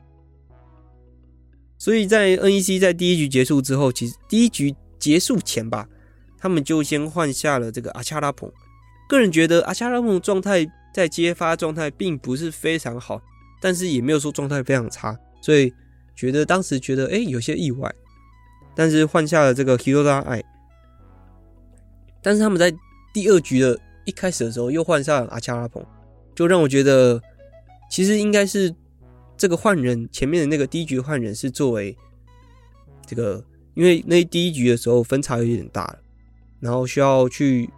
[1.78, 5.88] 所以在 NEC 在第一局结束之后，其实第一局结束前吧，
[6.38, 8.48] 他们就先换下了这个阿恰拉蓬。
[9.08, 10.64] 个人觉得阿恰拉蓬状态
[10.94, 13.20] 在接发状态并不是非常好，
[13.60, 15.74] 但是也没有说状态非常差，所以
[16.14, 17.92] 觉得当时觉得哎、有些意外。
[18.81, 20.43] 但是换下了这个 Hirota 爱，
[22.22, 22.74] 但是他们在
[23.12, 25.85] 第二局的一开始的时候又换上阿恰拉蓬，
[26.35, 27.20] 就让我觉得
[27.91, 28.74] 其实应该是
[29.37, 31.95] 这个换人前面的那个第一局换人是作为
[33.07, 35.99] 这个，因为那第一局的时候分差有点大了，
[36.59, 37.68] 然后需要去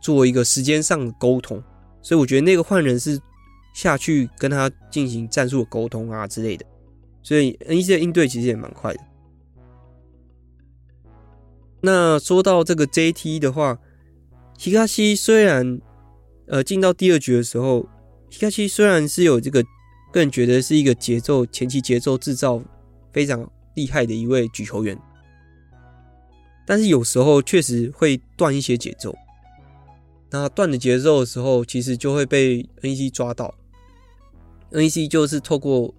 [0.00, 1.62] 做一个时间上的沟通，
[2.02, 3.20] 所以我觉得那个换人是
[3.72, 6.66] 下去跟他进行战术的沟通啊之类的，
[7.22, 9.00] 所以 NEC 的应对其实也蛮快的。
[11.86, 13.78] 那说到这个 JT 的话
[14.58, 15.78] 皮卡西虽然
[16.46, 17.86] 呃进到第二局的时候
[18.30, 19.62] 皮卡西虽然是有这个
[20.10, 22.62] 个人觉得是一个节奏前期节奏制造
[23.12, 24.98] 非常厉害的一位举球员，
[26.66, 29.14] 但是有时候确实会断一些节奏。
[30.30, 33.54] 那断的节奏的时候，其实就会被 NEC 抓到
[34.72, 35.92] ，NEC 就是透过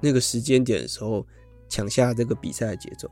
[0.00, 1.26] 那个时间点的时候
[1.68, 3.10] 抢下这个比赛的节奏。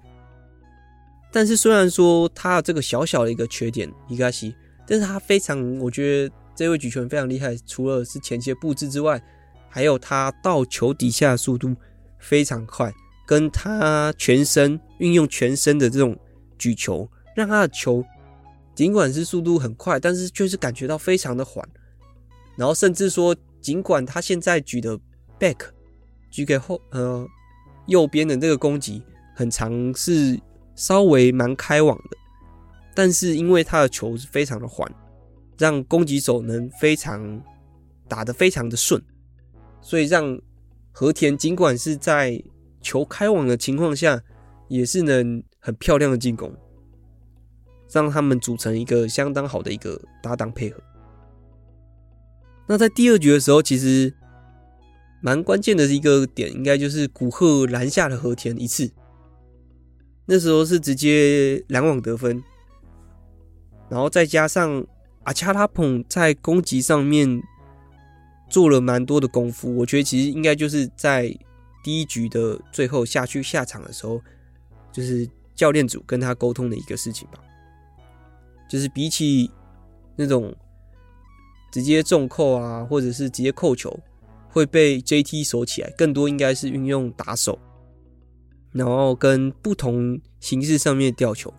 [1.33, 4.53] 但是虽然说他有这个小小的一个缺点，伊加西，
[4.85, 7.57] 但是他非常，我觉得这位举球员非常厉害。
[7.67, 9.23] 除了是前期的布置之外，
[9.69, 11.73] 还有他到球底下的速度
[12.19, 12.93] 非常快，
[13.27, 16.19] 跟他全身运用全身的这种
[16.59, 18.05] 举球，让他的球
[18.75, 21.65] 尽管是速度很快，但是却是感觉到非常的缓。
[22.57, 24.99] 然后甚至说，尽管他现在举的
[25.39, 25.59] back
[26.29, 27.25] 举给后呃
[27.87, 29.01] 右边的这个攻击
[29.37, 30.37] 很长是。
[30.81, 32.17] 稍微蛮开网的，
[32.95, 34.91] 但是因为他的球是非常的缓，
[35.59, 37.43] 让攻击手能非常
[38.09, 38.99] 打得非常的顺，
[39.83, 40.41] 所以让
[40.91, 42.43] 和田尽管是在
[42.81, 44.23] 球开网的情况下，
[44.69, 46.51] 也是能很漂亮的进攻，
[47.93, 50.83] 让他们组成一个相当好的一个搭档配合。
[52.67, 54.15] 那在第二局的时候，其实
[55.21, 58.91] 蛮关键的一个点，应该就是古贺拦下了和田一次。
[60.33, 62.41] 那时候是直接拦网得分，
[63.89, 64.87] 然后再加上
[65.25, 67.43] 阿恰拉捧在攻击上面
[68.49, 71.37] 做了蛮多的功夫，我觉得其实应该就是在
[71.83, 74.23] 第一局的最后下去下场的时候，
[74.93, 77.41] 就是教练组跟他沟通的一个事情吧。
[78.69, 79.51] 就是比起
[80.15, 80.55] 那种
[81.73, 83.99] 直接重扣啊，或者是直接扣球
[84.49, 87.59] 会被 JT 锁起来，更多应该是运用打手。
[88.73, 91.53] 然后跟不同形式上面吊球，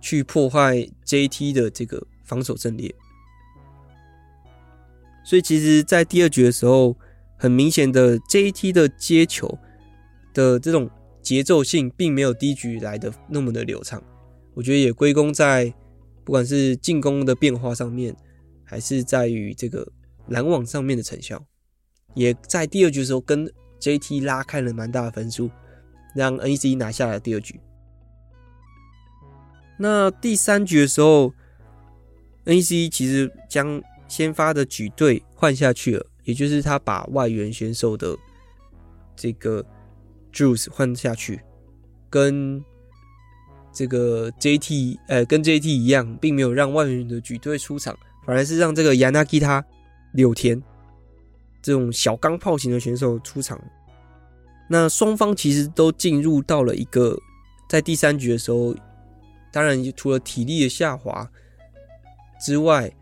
[0.00, 2.94] 去破坏 JT 的这个防守阵列。
[5.24, 6.96] 所以其实，在第二局的时候，
[7.36, 9.58] 很明显的 JT 的接球
[10.32, 10.88] 的这种
[11.20, 14.02] 节奏性，并没有第一局来的那么的流畅。
[14.54, 15.74] 我觉得也归功在
[16.24, 18.16] 不管是进攻的变化上面，
[18.64, 19.86] 还是在于这个
[20.28, 21.44] 拦网上面的成效，
[22.14, 23.50] 也在第二局的时候跟
[23.80, 25.50] JT 拉开了蛮大的分数。
[26.16, 27.60] 让 NEC 拿下了第二局。
[29.78, 31.32] 那第三局的时候
[32.46, 38.16] ，NEC 其实将先发的举队换下去了，也就是他把外援选手的
[39.14, 39.64] 这个
[40.32, 41.42] Juice 换下去，
[42.08, 42.64] 跟
[43.70, 47.94] 这个 JT 呃跟 JT 一样，并没有让外援的举队出场，
[48.24, 49.62] 反而是让这个 Yanagita
[50.14, 50.62] 柳田
[51.60, 53.60] 这种小钢炮型的选手出场。
[54.68, 57.16] 那双方其实都进入到了一个
[57.68, 58.74] 在第三局的时候，
[59.52, 61.30] 当然除了体力的下滑
[62.40, 62.92] 之外，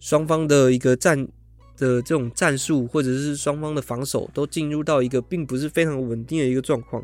[0.00, 1.28] 双方的一个战
[1.76, 7.02] 的这种战术或者是双方的防守都进入到一个并不是非常稳定的一个状况，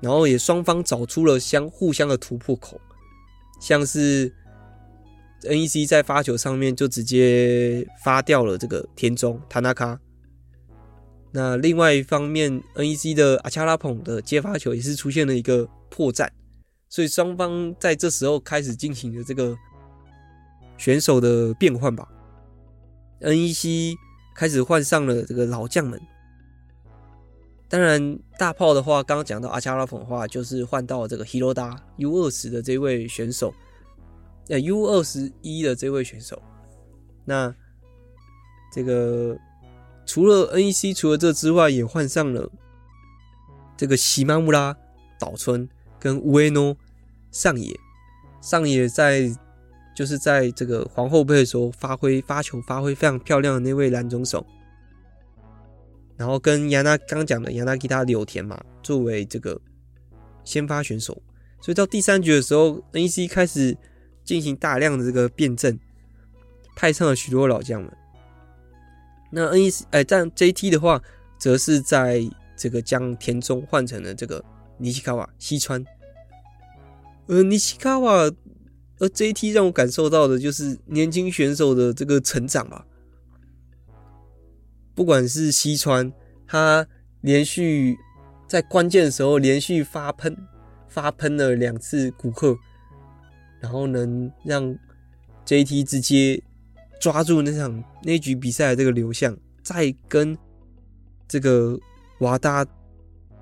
[0.00, 2.80] 然后也双方找出了相互相的突破口，
[3.58, 4.32] 像是
[5.42, 9.98] NEC 在发球上面就直接发掉了这个田中塔纳卡。
[11.30, 16.26] 那另外一方面，NEC 的阿恰拉捧的接发球也是出现了一个破绽，
[16.88, 19.54] 所以双方在这时候开始进行了这个
[20.78, 22.08] 选手的变换吧。
[23.20, 23.94] NEC
[24.34, 26.00] 开始换上了这个老将们，
[27.68, 33.52] 当然大炮的话，刚刚讲到阿恰拉捧的话，就是换到了这个 Hiroda U 二十的这位选手，
[34.48, 36.42] 呃 U 二十一的这位选手，
[37.26, 37.54] 那
[38.72, 39.38] 这个。
[40.08, 42.50] 除了 NEC，除了这之外，也换上了
[43.76, 44.74] 这个西马木拉
[45.20, 45.68] 岛村
[46.00, 46.74] 跟乌埃诺
[47.30, 47.78] 上野。
[48.40, 49.30] 上野在
[49.94, 54.46] 就是在这个皇后杯的时候发挥发球发挥非常漂亮的那位拦中手。
[56.16, 59.60] 然后跟亚纳刚讲的亚纳吉他柳田嘛，作为这个
[60.42, 61.20] 先发选手。
[61.60, 63.76] 所以到第三局的时候，NEC 开始
[64.24, 65.78] 进行大量的这个变阵，
[66.74, 67.92] 派上了许多老将们。
[69.30, 71.02] 那 NEC 哎，但 JT 的话，
[71.38, 72.22] 则是在
[72.56, 74.44] 这个将田中换成了这个
[74.78, 75.84] 尼西卡瓦西川。
[77.26, 78.12] 呃，尼西卡瓦
[78.98, 82.84] 而 JT 让我感受到的就是年轻选手的这个成长吧。
[84.94, 86.12] 不管是西川，
[86.46, 86.86] 他
[87.20, 87.96] 连续
[88.48, 90.36] 在关键的时候连续发喷，
[90.88, 92.56] 发喷了两次古贺，
[93.60, 94.76] 然后能让
[95.46, 96.42] JT 直接
[97.00, 100.36] 抓住那场那局比赛的这个流向，再跟
[101.26, 101.78] 这个
[102.20, 102.66] 瓦达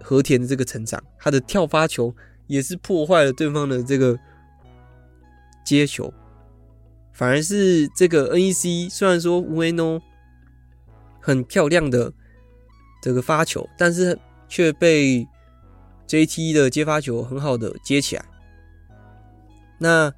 [0.02, 2.14] 和田的这个成长，他的跳发球
[2.46, 4.18] 也是破坏了对方的这个
[5.64, 6.12] 接球，
[7.12, 10.00] 反而是这个 NEC 虽然说无为 no。
[11.18, 12.12] 很漂亮的
[13.02, 14.16] 这个发球，但是
[14.48, 15.26] 却被
[16.07, 18.24] JT 的接发球很好的接起来。
[19.76, 20.14] 那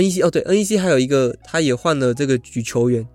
[0.00, 3.06] NEC 哦，对，NEC 还有一个，他也换了这个举球员，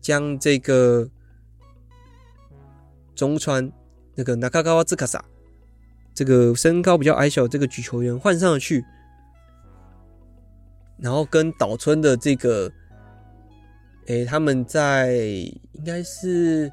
[0.00, 1.08] 将这个
[3.14, 3.72] 中川
[4.14, 5.24] 那个 Nakagawa z a
[6.14, 8.84] 这个身高比较矮小这个举球员换上了去，
[10.98, 12.72] 然后跟岛村的这个。
[14.08, 15.16] 诶、他们在
[15.72, 16.70] 应该是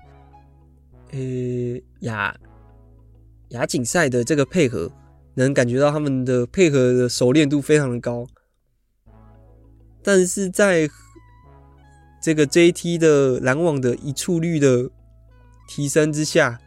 [1.10, 2.38] 诶亚
[3.48, 4.92] 亚锦赛的这个配合，
[5.34, 8.28] 能感觉到他们的配合的熟练度非常的高。
[10.04, 10.90] 但是在
[12.22, 14.90] 这个 JT 的拦网的一触率的
[15.68, 16.60] 提升之下，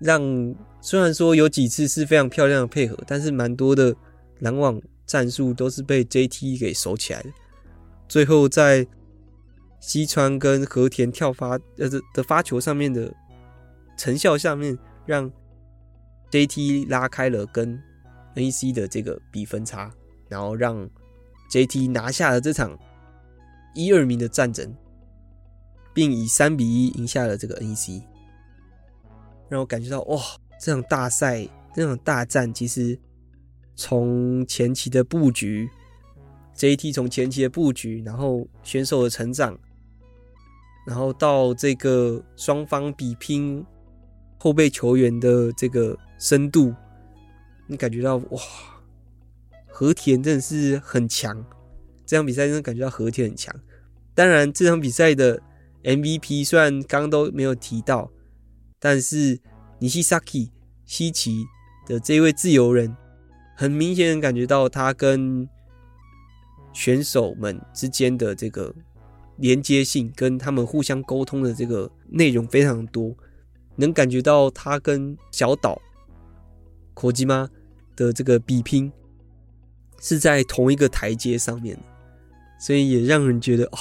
[0.00, 3.94] 让虽然说有几次是非常漂亮的配合，但是蛮多的
[4.40, 7.30] 拦网战术都是被 JT 给守起来的。
[8.08, 8.86] 最后在
[9.80, 13.12] 西川跟和田跳发呃的的发球上面的
[13.96, 14.76] 成效下面，
[15.06, 15.30] 让
[16.30, 17.80] JT 拉开了跟
[18.34, 19.92] NEC 的这个比分差，
[20.28, 20.88] 然后让
[21.48, 22.78] JT 拿下了这场
[23.74, 24.74] 一二名的战争，
[25.94, 28.02] 并以三比一赢下了这个 NEC，
[29.48, 30.20] 让我感觉到哇，
[30.60, 32.98] 这场大赛这场大战其实
[33.76, 35.68] 从前期的布局
[36.56, 39.58] ，JT 从前期的布局，然后选手的成长。
[40.86, 43.62] 然后到这个双方比拼
[44.38, 46.74] 后备球员的这个深度，
[47.66, 48.40] 你感觉到哇，
[49.78, 51.46] 和田真的是很强。
[52.04, 53.54] 这场比赛真的感觉到和田很强。
[54.12, 55.40] 当然，这场比赛的
[55.84, 58.10] MVP 虽然刚刚都没有提到，
[58.80, 59.38] 但是
[59.78, 60.50] 尼西萨基
[60.84, 61.44] 西奇
[61.86, 62.96] 的这位自由人，
[63.56, 65.48] 很明显能感觉到他跟
[66.72, 68.74] 选手们之间的这个。
[69.36, 73.14] 连接性跟他们互相沟通的这个内容非常多，
[73.76, 75.80] 能感觉到他跟小岛
[76.92, 77.48] 口吉妈
[77.94, 78.92] 的这个比拼
[80.00, 81.78] 是在同一个台阶上面，
[82.60, 83.78] 所以也让人觉得啊，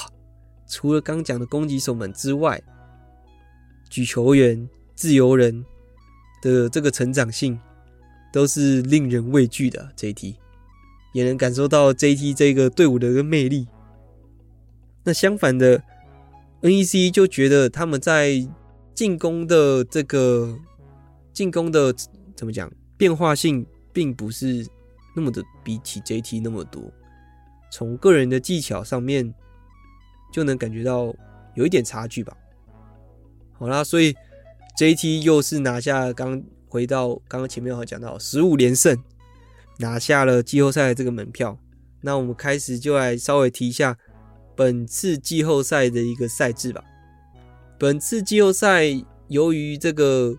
[0.67, 2.61] 除了刚讲的攻击手们之外，
[3.89, 5.63] 举球员、自由人
[6.41, 7.59] 的这个成长性
[8.33, 9.89] 都是令人畏惧的。
[9.95, 10.35] JT
[11.13, 13.67] 也能感受到 JT 这个队伍的一个魅力。
[15.03, 15.81] 那相反的
[16.61, 18.45] ，NEC 就觉得他们在
[18.93, 20.59] 进攻的这个
[21.31, 21.93] 进攻的
[22.35, 24.67] 怎么讲变化性，并不是
[25.17, 26.83] 那么的比起 JT 那么多。
[27.71, 29.33] 从个人的技巧上面，
[30.31, 31.11] 就能感觉到
[31.55, 32.37] 有一点差距吧。
[33.53, 34.15] 好啦，所以
[34.77, 38.95] JT 又是拿下刚回到刚刚前面我讲到十五连胜，
[39.79, 41.57] 拿下了季后赛的这个门票。
[42.01, 43.97] 那我们开始就来稍微提一下。
[44.55, 46.83] 本次季后赛的一个赛制吧。
[47.79, 48.85] 本次季后赛
[49.29, 50.35] 由于这个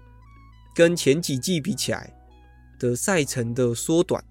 [0.74, 2.16] 跟前几季比起来
[2.78, 4.24] 的赛程的缩短，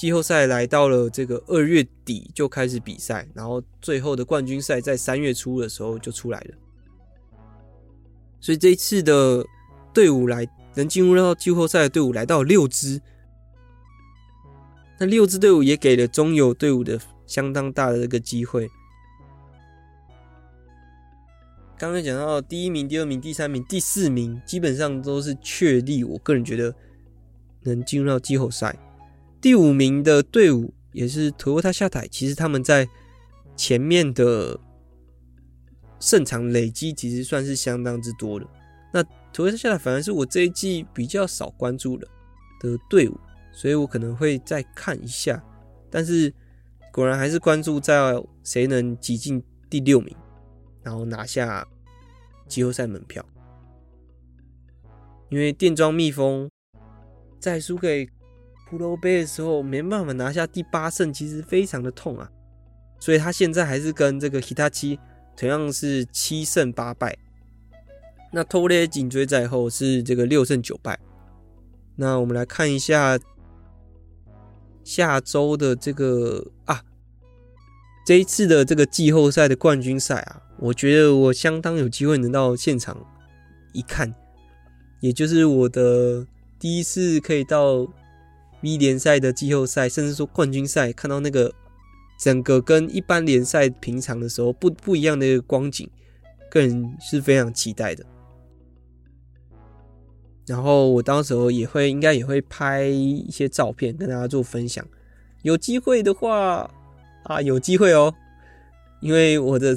[0.00, 6.54] 季后赛来到了这个二月底就开始比赛，然后最后的冠军赛在三月初的时候就出来了。
[8.40, 9.44] 所以这一次的
[9.92, 12.98] 队伍来能进入到季后赛的队伍来到六支，
[14.98, 16.98] 那六支队伍也给了中游队伍的。
[17.26, 18.68] 相当大的这个机会。
[21.78, 26.02] 刚刚讲到第一名、第二名、第三名、第四名，基本上都是确立。
[26.02, 26.74] 我个人觉得
[27.62, 28.76] 能进入到季后赛。
[29.40, 32.88] 第五名的队伍也是托沃塔下台，其实他们在
[33.56, 34.58] 前面的
[35.98, 38.46] 胜场累积其实算是相当之多的。
[38.92, 42.06] 那托沃塔下台反而是我这一季比较少关注的
[42.60, 43.18] 的队伍，
[43.52, 45.42] 所以我可能会再看一下，
[45.90, 46.32] 但是。
[46.92, 50.12] 果然还是关注在谁能挤进第六名，
[50.82, 51.64] 然后拿下
[52.48, 53.24] 季后赛门票。
[55.28, 56.50] 因为电装蜜蜂
[57.38, 58.08] 在输给
[58.70, 62.30] 骷髅杯的时候没办法拿下第八胜，其实非常的痛啊。
[62.98, 64.98] 所以他现在还是跟这个 Hitachi
[65.36, 67.16] 同样是七胜八败。
[68.32, 70.98] 那偷猎紧追在后是这个六胜九败。
[71.96, 73.18] 那我们来看一下。
[74.82, 76.82] 下周的这个啊，
[78.04, 82.96] 这一次的这个季后赛的冠军赛啊，我觉得我相当有机会能到现场
[83.72, 84.12] 一看，
[85.00, 86.26] 也就是我的
[86.58, 87.86] 第一次可以到
[88.62, 91.52] V 联赛的季后赛，甚至说冠军赛，看到那个
[92.18, 95.88] 整个跟一般联赛平常的时候不不一样的一个光景，
[96.50, 98.04] 个人是非常期待的。
[100.46, 104.84] 然后我到时候也会应该也会拍一些照片跟大家做分享，
[105.42, 106.68] 有机会的话
[107.24, 108.12] 啊，有机会哦，
[109.00, 109.76] 因为我的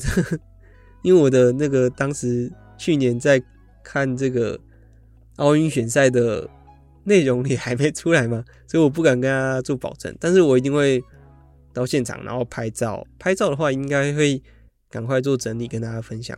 [1.03, 3.41] 因为我的那个当时去年在
[3.83, 4.59] 看这个
[5.35, 6.49] 奥运选赛的
[7.03, 11.03] 内容也还没出来吗， 所以我不敢跟大家做保证，但是我一定会
[11.73, 14.41] 到现场然后拍照，拍照的话应该会
[14.89, 16.37] 赶快做整理跟大家分享。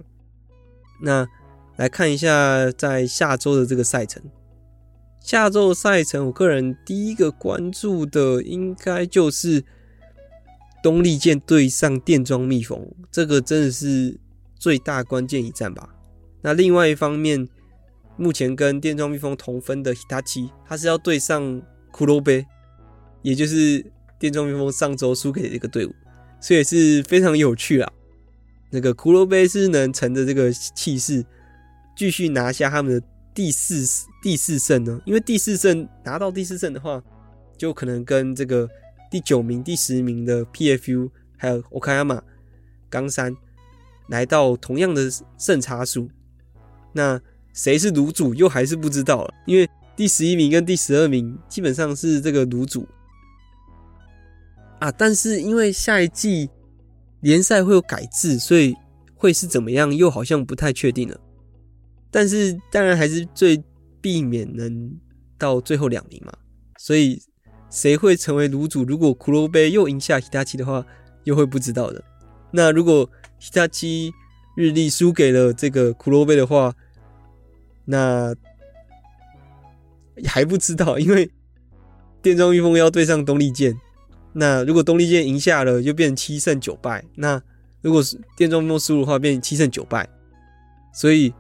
[1.01, 1.27] 那。
[1.77, 4.23] 来看一下，在下周的这个赛程。
[5.19, 9.61] 下周赛程，我个人第一个关注的应该就是
[10.81, 14.17] 东丽箭对上电装蜜蜂，这个真的是
[14.57, 15.89] 最大关键一战吧。
[16.41, 17.45] 那另外一方面，
[18.17, 21.41] 目前跟电装蜜蜂同分的 Hitachi，他是要对上
[21.91, 22.45] 骷髅杯，
[23.21, 23.85] 也就是
[24.19, 25.93] 电装蜜蜂上周输给的一个队伍，
[26.39, 27.91] 所以是非常有趣啊。
[28.71, 31.25] 那个骷髅杯是能乘着这个气势。
[31.97, 34.99] 继续拿下他们的第四第四胜呢？
[35.05, 37.01] 因为第四胜拿到第四胜的话，
[37.57, 38.69] 就可能跟这个
[39.09, 42.21] 第九名、第十名的 PFU 还有 Okayama
[42.89, 43.33] 冈山
[44.09, 46.09] 来到同样的胜差数。
[46.91, 47.21] 那
[47.55, 52.85] 谁是炉主又还是不知道了，因为第十一名跟第十二名基本上是这个炉主
[54.79, 54.91] 啊。
[54.91, 56.49] 但是因为下一季
[57.21, 58.75] 联赛会有改制，所以
[59.15, 61.17] 会是怎么样，又好像不太确定了。
[62.11, 63.63] 但是当然还是最
[64.01, 64.91] 避免能
[65.37, 66.33] 到最后两名嘛，
[66.77, 67.21] 所以
[67.69, 68.83] 谁会成为炉主？
[68.83, 70.85] 如果骷髅杯又赢下 Hitachi 的话，
[71.23, 72.03] 又会不知道的。
[72.51, 73.09] 那如果
[73.41, 74.11] Hitachi
[74.57, 76.73] 日立输给了这个骷髅杯的话，
[77.85, 78.35] 那
[80.25, 81.31] 还不知道，因为
[82.21, 83.79] 电装蜜蜂要对上东丽剑。
[84.33, 87.05] 那如果东丽剑赢下了，就变成七胜九败。
[87.15, 87.41] 那
[87.81, 90.09] 如果是电装蜜蜂输的话，变成七胜九败。
[90.93, 91.33] 所以。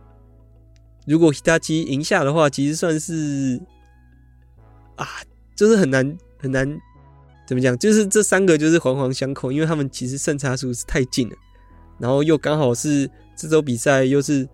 [1.07, 3.61] 如果 Hitachi 赢下的话，其实算是
[4.95, 5.05] 啊，
[5.55, 6.67] 就是很难很难
[7.47, 11.35] 怎么讲，就是这三个就是环环相扣，因为他们其实胜差数是太近了，
[11.99, 14.49] 然后又刚好是这周比赛又是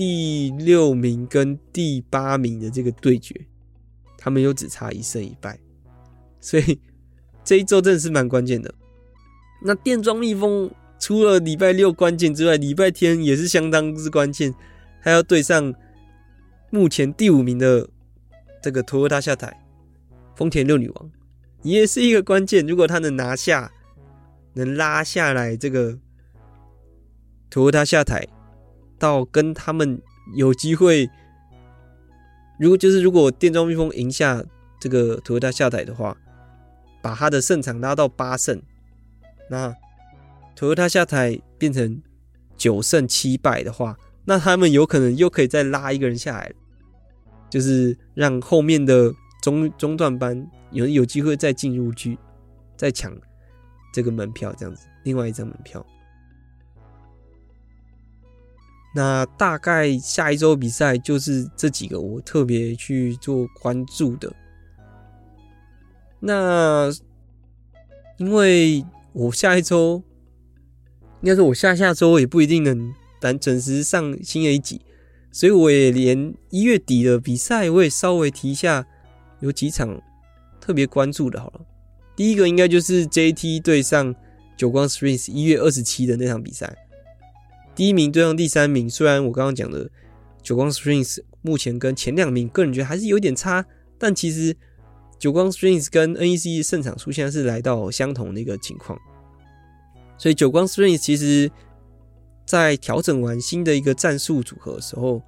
[0.00, 3.38] 第六名跟第八名的这个对决，
[4.16, 5.60] 他们又只差一胜一败，
[6.40, 6.80] 所以
[7.44, 8.74] 这一周真的是蛮关键的。
[9.62, 14.54] 那电装蜜蜂除了礼拜六关键之外，礼拜天也是相当之关键。
[15.02, 15.74] 他要对上
[16.70, 17.86] 目前第五名的
[18.62, 19.54] 这个 Toyota 下台
[20.34, 21.10] 丰田六女王，
[21.60, 22.66] 也是一个关键。
[22.66, 23.70] 如果他能拿下，
[24.54, 25.98] 能拉下来这个
[27.50, 28.26] Toyota 下台，
[29.00, 30.00] 到跟他们
[30.36, 31.10] 有机会。
[32.60, 34.44] 如果就是如果电装蜜蜂赢下
[34.78, 36.16] 这个土屋大下台的话，
[37.02, 38.60] 把他的胜场拉到八胜，
[39.48, 39.74] 那
[40.54, 42.02] 土屋大下台变成
[42.58, 43.96] 九胜七败的话。
[44.26, 46.52] 那他们有可能又可以再拉一个人下来，
[47.48, 49.12] 就是让后面的
[49.42, 52.18] 中中段班有有机会再进入去，
[52.76, 53.12] 再抢
[53.92, 55.84] 这个门票，这样子，另外一张门票。
[58.94, 64.32] 那大概下一周比赛就是这几个我特别去做关注的。
[66.18, 66.90] 那
[68.18, 70.02] 因为我下一周，
[71.22, 72.92] 应该说我下下周也不一定能。
[73.22, 74.80] 但准时上新的一集，
[75.30, 78.86] 所以我也连一月底的比赛我也稍微提一下，
[79.40, 80.00] 有几场
[80.58, 81.38] 特别关注的。
[81.38, 81.60] 好了，
[82.16, 84.14] 第一个应该就是 JT 对上
[84.56, 86.74] 久光 Springs 一月二十七的那场比赛，
[87.80, 88.90] 第一名对上第三名。
[88.90, 89.90] 虽然我刚刚讲的
[90.42, 93.64] 久光 Springs 目前跟前两名个人觉得还是有点差，
[93.96, 94.54] 但其实
[95.18, 99.00] 久光 Springs 跟 NEC 胜场数现在是来到相同的一个情况，
[100.18, 101.50] 所以久光 Springs 其实。
[102.46, 105.22] 在调整完新的一个战术组合的时候，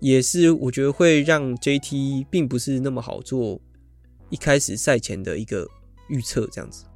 [0.00, 3.60] 也是我觉得会让 JT 并不是那么好做。
[4.30, 5.68] 一开始赛前的一个
[6.08, 6.86] 预测这样子。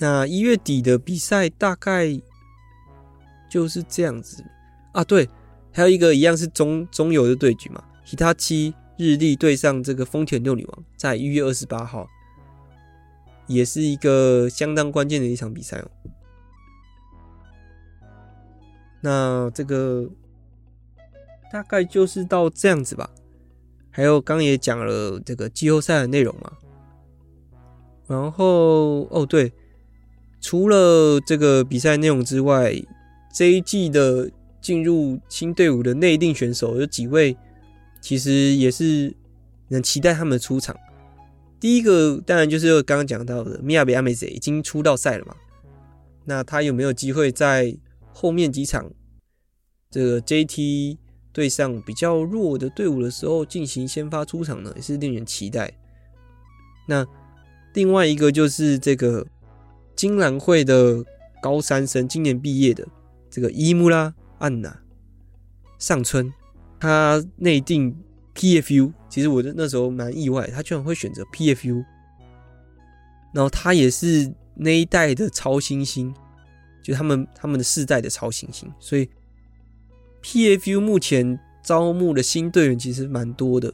[0.00, 2.20] 那一月底的比赛大概
[3.50, 4.42] 就是这样子
[4.92, 5.04] 啊。
[5.04, 5.28] 对，
[5.72, 12.06] 还有一个一样是中中游的对局嘛其他七日立对上这个丰田六女王，在一月二十八号，
[13.46, 15.90] 也是一个相当关键的一场比赛哦。
[19.02, 20.08] 那这个
[21.52, 23.10] 大概就是到这样子吧，
[23.90, 26.52] 还有刚也讲了这个季后赛的内容嘛。
[28.06, 29.52] 然后哦对，
[30.40, 32.74] 除了这个比赛内容之外，
[33.32, 34.30] 这一季的
[34.60, 37.36] 进入新队伍的内定选手有几位，
[38.00, 39.14] 其实也是
[39.70, 40.76] 很期待他们出场。
[41.58, 45.34] 第一个当然就是刚刚讲到的宫部爱芽已经出道赛了嘛，
[46.24, 47.76] 那他有没有机会在
[48.12, 48.90] 后面几场
[49.90, 50.96] 这个 JT
[51.32, 54.72] 对上比较弱的队伍的时候进行先发出场呢？
[54.74, 55.72] 也是令人期待。
[56.88, 57.06] 那
[57.74, 59.26] 另外一个就是这个
[59.94, 61.04] 金兰会的
[61.40, 62.86] 高三生，今年毕业的
[63.30, 64.76] 这个伊木拉安娜
[65.78, 66.32] 上村，
[66.78, 67.96] 他内定
[68.34, 71.84] PFU，其实我那时候蛮意外，他居然会选择 PFU，
[73.32, 76.14] 然后他也是那一代的超新星，
[76.82, 79.08] 就他们他们的世代的超新星，所以
[80.22, 83.72] PFU 目前招募的新队员其实蛮多的，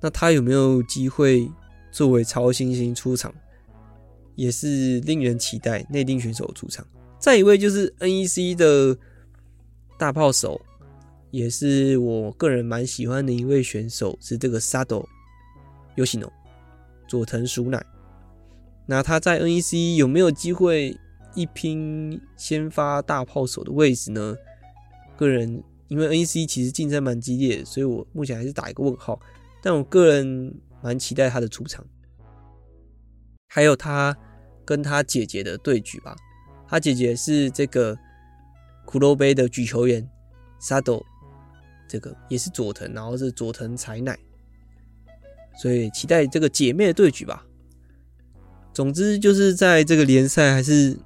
[0.00, 1.50] 那他有没有机会？
[1.92, 3.32] 作为超新星出场，
[4.34, 5.86] 也是令人期待。
[5.88, 6.84] 内定选手出场，
[7.24, 8.98] 再一位就是 NEC 的
[9.96, 10.60] 大炮手，
[11.30, 15.06] 也是我个人蛮喜欢的一位选手，是这个 Sado
[15.96, 16.30] Yoshino
[17.08, 17.82] 佐藤鼠乃。
[18.84, 21.00] 那他在 NEC 有没有机会
[21.34, 24.36] 一拼先发大炮手的位置呢？
[25.16, 29.18] 个人因为 NEC 其实竞争蛮激烈，所以我目前还是打一个问号。
[29.62, 30.54] 但我个人。
[30.82, 31.82] 蛮期待他的出场，
[33.48, 34.14] 还有他
[34.66, 36.14] 跟他姐姐的对局吧。
[36.68, 37.96] 他姐姐是这个
[38.86, 40.08] 骷髅杯的举球员
[40.60, 41.04] 沙斗，
[41.88, 44.18] 这个也是佐藤，然后是佐藤彩乃，
[45.56, 47.44] 所以期待这个姐妹的对局吧。
[48.72, 50.98] 总之就是在这个联赛还是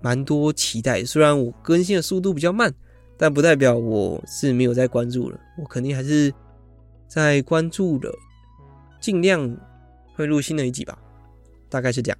[0.00, 2.72] 蛮多期待，虽然我更新的速度比较慢，
[3.16, 6.32] 但不代表我是没有在关注了，我肯定还是
[7.08, 8.12] 在关注的。
[9.00, 9.56] 尽量
[10.14, 10.98] 会录新的一集吧，
[11.70, 12.18] 大概是这样。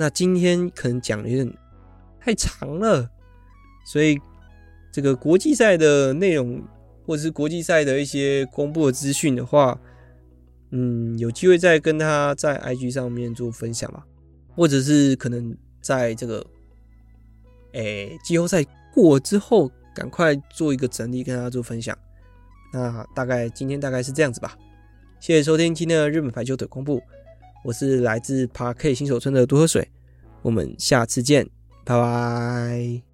[0.00, 1.58] 那今天可能讲的有点
[2.18, 3.06] 太长了，
[3.84, 4.18] 所以
[4.90, 6.58] 这个国际赛的内容
[7.06, 9.78] 或者是国际赛的一些公布的资讯的话，
[10.70, 14.02] 嗯，有机会再跟他在 IG 上面做分享吧，
[14.56, 16.46] 或者是可能在这个
[17.72, 18.64] 诶季后赛
[18.94, 21.94] 过之后，赶快做一个整理跟大家做分享。
[22.72, 24.56] 那大概今天大概是这样子吧。
[25.20, 27.02] 谢谢收听今天的日本排球腿公布，
[27.62, 29.86] 我是来自 Park 新手村的多喝水，
[30.42, 31.48] 我们下次见，
[31.84, 33.09] 拜拜。